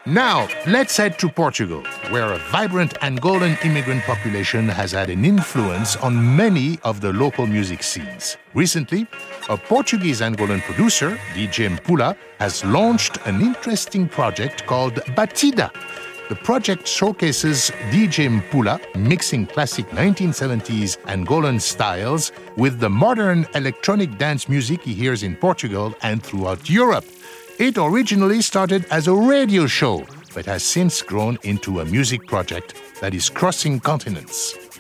Now, 0.07 0.47
let's 0.69 0.97
head 0.97 1.19
to 1.19 1.29
Portugal, 1.29 1.83
where 2.11 2.33
a 2.33 2.39
vibrant 2.53 2.95
Angolan 3.01 3.65
immigrant 3.65 4.05
population 4.05 4.69
has 4.69 4.93
had 4.93 5.11
an 5.11 5.25
influence 5.25 5.97
on 5.97 6.37
many 6.37 6.79
of 6.85 7.01
the 7.01 7.13
local 7.13 7.49
music 7.49 7.83
scenes. 7.83 8.37
Recently, 8.55 9.07
a 9.49 9.57
Portuguese 9.57 10.21
Angolan 10.21 10.61
producer, 10.61 11.19
DJ 11.35 11.75
Mpula, 11.75 12.17
has 12.39 12.63
launched 12.65 13.17
an 13.27 13.41
interesting 13.41 14.07
project 14.07 14.67
called 14.67 14.95
Batida. 15.17 15.71
The 16.29 16.35
project 16.37 16.87
showcases 16.87 17.71
DJ 17.91 18.29
Mpula 18.29 18.79
mixing 18.95 19.47
classic 19.47 19.89
1970s 19.91 20.99
Angolan 21.07 21.61
styles 21.61 22.31
with 22.57 22.79
the 22.79 22.91
modern 22.91 23.47
electronic 23.55 24.19
dance 24.19 24.51
music 24.51 24.83
he 24.83 24.93
hears 24.93 25.23
in 25.23 25.35
Portugal 25.35 25.95
and 26.03 26.23
throughout 26.23 26.69
Europe. 26.69 27.07
It 27.59 27.79
originally 27.79 28.43
started 28.43 28.85
as 28.91 29.09
a 29.09 29.15
radio 29.15 29.67
show, 29.67 30.05
but 30.35 30.45
has 30.45 30.63
since 30.63 31.01
grown 31.01 31.39
into 31.43 31.81
a 31.81 31.85
music 31.87 32.27
project 32.27 32.75
that 33.01 33.15
is 33.15 33.31
crossing 33.31 33.81
continents. 33.81 34.72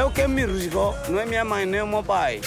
É 0.00 0.04
o 0.04 0.10
que 0.10 0.26
me 0.26 0.46
rusgou, 0.46 0.96
não 1.10 1.20
é 1.20 1.26
minha 1.26 1.44
mãe 1.44 1.66
nem 1.66 1.82
o 1.82 1.86
meu 1.86 2.02
pai. 2.02 2.40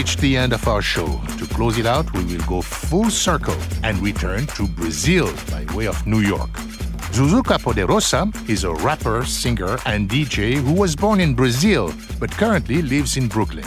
Reached 0.00 0.20
the 0.20 0.34
end 0.34 0.54
of 0.54 0.66
our 0.66 0.80
show. 0.80 1.20
To 1.36 1.46
close 1.48 1.76
it 1.76 1.84
out, 1.84 2.10
we 2.14 2.24
will 2.24 2.46
go 2.46 2.62
full 2.62 3.10
circle 3.10 3.58
and 3.82 3.98
return 3.98 4.46
to 4.56 4.66
Brazil 4.66 5.28
by 5.50 5.66
way 5.74 5.88
of 5.88 6.06
New 6.06 6.20
York. 6.20 6.48
Zuzuka 7.12 7.58
Poderosa 7.58 8.22
is 8.48 8.64
a 8.64 8.72
rapper, 8.76 9.26
singer, 9.26 9.76
and 9.84 10.08
DJ 10.08 10.54
who 10.54 10.72
was 10.72 10.96
born 10.96 11.20
in 11.20 11.34
Brazil 11.34 11.92
but 12.18 12.30
currently 12.30 12.80
lives 12.80 13.18
in 13.18 13.28
Brooklyn. 13.28 13.66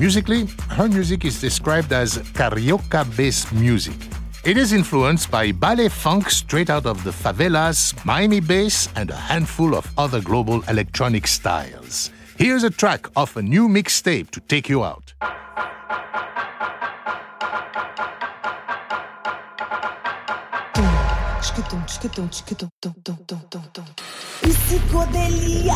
Musically, 0.00 0.46
her 0.70 0.88
music 0.88 1.26
is 1.26 1.38
described 1.38 1.92
as 1.92 2.16
carioca 2.32 3.04
based 3.14 3.52
music. 3.52 3.98
It 4.42 4.56
is 4.56 4.72
influenced 4.72 5.30
by 5.30 5.52
baile 5.52 5.90
funk 5.90 6.30
straight 6.30 6.70
out 6.70 6.86
of 6.86 7.04
the 7.04 7.10
favelas, 7.10 7.92
Miami 8.06 8.40
bass, 8.40 8.88
and 8.96 9.10
a 9.10 9.16
handful 9.30 9.74
of 9.74 9.86
other 9.98 10.22
global 10.22 10.62
electronic 10.62 11.26
styles. 11.26 12.10
Here's 12.38 12.64
a 12.64 12.70
track 12.70 13.06
off 13.14 13.36
a 13.36 13.42
new 13.42 13.68
mixtape 13.68 14.30
to 14.30 14.40
take 14.40 14.70
you 14.70 14.82
out. 14.82 15.12
Psicodelia, 24.42 25.74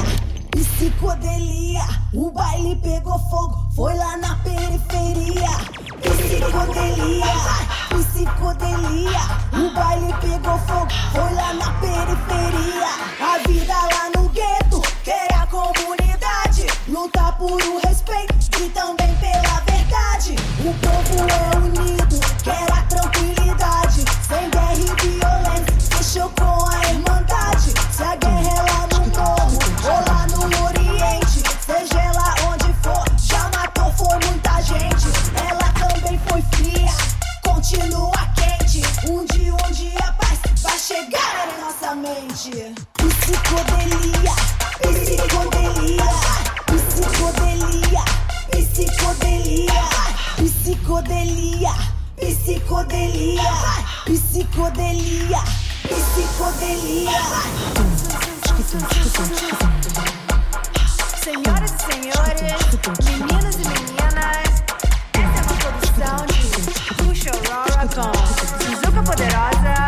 psicodelia. 0.50 1.82
O 2.12 2.30
baile 2.30 2.76
pegou 2.76 3.18
fogo, 3.30 3.68
foi 3.74 3.94
lá 3.94 4.16
na 4.16 4.36
periferia. 4.36 5.48
Psicodelia, 6.02 7.26
psicodelia. 7.90 9.20
O 9.52 9.74
baile 9.74 10.12
pegou 10.20 10.58
fogo, 10.58 10.88
foi 11.12 11.34
lá 11.34 11.52
na 11.54 11.72
periferia. 11.80 12.88
A 13.20 13.38
vida 13.48 13.74
lá 13.74 14.10
no 14.14 14.28
gueto, 14.30 14.82
quer 15.04 15.32
a 15.34 15.46
comunidade. 15.46 16.66
Luta 16.88 17.32
por 17.32 17.60
o 17.62 17.80
respeito 17.86 18.34
e 18.60 18.68
também 18.70 19.14
pela 19.16 19.60
verdade. 19.60 20.36
O 20.60 20.74
povo 20.74 21.16
é 21.30 21.56
unido, 21.56 21.67
paz 40.88 40.94
vai 40.94 40.96
chegar 40.96 41.48
em 41.48 41.60
nossa 41.60 41.94
mente. 41.94 42.74
Psicodelia, 42.94 44.34
psicodelia, 44.80 46.08
psicodelia, 46.66 48.04
psicodelia, 48.50 49.82
psicodelia, 50.36 51.74
psicodelia, 52.16 53.52
psicodelia, 54.06 55.42
psicodelia. 55.84 57.18
Senhoras 61.22 61.70
e 61.70 61.78
senhores, 61.92 62.40
meninos 63.04 63.54
e 63.54 63.64
meninas, 63.68 64.52
essa 65.12 65.36
é 65.36 65.42
uma 65.42 65.54
produção 65.58 66.18
de 66.26 66.40
Puxa 66.94 67.30
Aurora 67.30 67.84
com 67.88 68.12
Suzuka 68.64 69.02
Poderosa. 69.02 69.87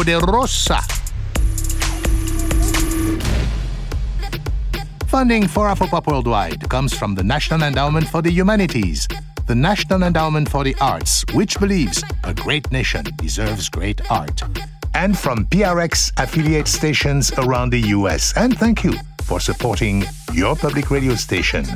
Poderosa. 0.00 0.80
Funding 5.08 5.46
for 5.46 5.68
Afropop 5.68 6.06
Worldwide 6.06 6.66
comes 6.70 6.94
from 6.94 7.14
the 7.14 7.22
National 7.22 7.64
Endowment 7.64 8.08
for 8.08 8.22
the 8.22 8.30
Humanities, 8.30 9.06
the 9.46 9.54
National 9.54 10.04
Endowment 10.04 10.48
for 10.48 10.64
the 10.64 10.74
Arts, 10.80 11.22
which 11.34 11.60
believes 11.60 12.02
a 12.24 12.32
great 12.32 12.72
nation 12.72 13.04
deserves 13.16 13.68
great 13.68 14.00
art, 14.10 14.42
and 14.94 15.18
from 15.18 15.44
PRX 15.44 16.12
affiliate 16.16 16.66
stations 16.66 17.30
around 17.36 17.68
the 17.68 17.80
US. 17.98 18.34
And 18.38 18.56
thank 18.56 18.82
you 18.82 18.94
for 19.24 19.38
supporting 19.38 20.04
your 20.32 20.56
public 20.56 20.90
radio 20.90 21.14
station. 21.14 21.66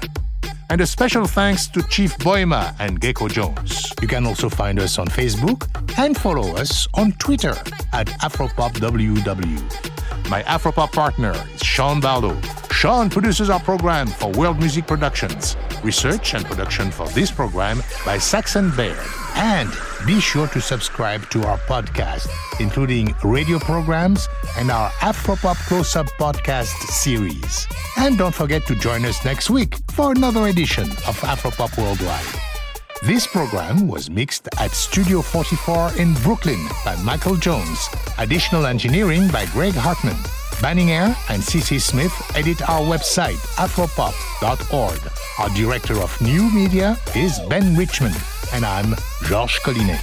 And 0.70 0.80
a 0.80 0.86
special 0.86 1.26
thanks 1.26 1.66
to 1.68 1.82
Chief 1.88 2.16
Boima 2.18 2.74
and 2.78 3.00
Geko 3.00 3.30
Jones. 3.30 3.92
You 4.00 4.08
can 4.08 4.26
also 4.26 4.48
find 4.48 4.80
us 4.80 4.98
on 4.98 5.06
Facebook 5.06 5.68
and 5.98 6.16
follow 6.16 6.56
us 6.56 6.88
on 6.94 7.12
Twitter 7.12 7.54
at 7.92 8.06
AfropopWW. 8.22 10.30
My 10.30 10.42
Afropop 10.44 10.92
partner 10.92 11.34
is 11.54 11.62
Sean 11.62 12.00
Barlow. 12.00 12.40
Sean 12.70 13.10
produces 13.10 13.50
our 13.50 13.60
program 13.60 14.06
for 14.06 14.30
World 14.32 14.58
Music 14.58 14.86
Productions. 14.86 15.56
Research 15.84 16.32
and 16.32 16.46
production 16.46 16.90
for 16.90 17.06
this 17.10 17.30
program 17.30 17.82
by 18.06 18.16
Saxon 18.16 18.70
Baird. 18.74 18.98
And 19.34 19.70
be 20.06 20.18
sure 20.18 20.48
to 20.48 20.60
subscribe 20.60 21.28
to 21.30 21.44
our 21.46 21.58
podcast, 21.58 22.28
including 22.58 23.14
radio 23.22 23.58
programs 23.58 24.26
and 24.56 24.70
our 24.70 24.88
Afropop 25.00 25.56
Close 25.68 25.94
Up 25.94 26.06
podcast 26.18 26.72
series. 26.88 27.66
And 27.98 28.16
don't 28.16 28.34
forget 28.34 28.64
to 28.66 28.74
join 28.74 29.04
us 29.04 29.22
next 29.26 29.50
week 29.50 29.76
for 29.90 30.12
another 30.12 30.46
edition 30.46 30.90
of 31.06 31.20
Afropop 31.20 31.76
Worldwide. 31.76 32.40
This 33.02 33.26
program 33.26 33.86
was 33.86 34.08
mixed 34.08 34.48
at 34.58 34.70
Studio 34.70 35.20
44 35.20 35.98
in 35.98 36.14
Brooklyn 36.14 36.66
by 36.84 36.96
Michael 37.02 37.36
Jones. 37.36 37.88
Additional 38.18 38.64
engineering 38.64 39.28
by 39.28 39.44
Greg 39.52 39.74
Hartman. 39.74 40.16
Banning 40.64 40.92
Eyre 40.92 41.14
and 41.28 41.42
CC 41.42 41.78
Smith 41.78 42.10
edit 42.34 42.66
our 42.70 42.80
website, 42.80 43.36
afropop.org. 43.56 44.98
Our 45.38 45.50
director 45.54 46.00
of 46.00 46.18
new 46.22 46.50
media 46.54 46.96
is 47.14 47.38
Ben 47.50 47.76
Richmond, 47.76 48.16
and 48.54 48.64
I'm 48.64 48.94
Georges 49.24 49.58
Collinet. 49.58 50.00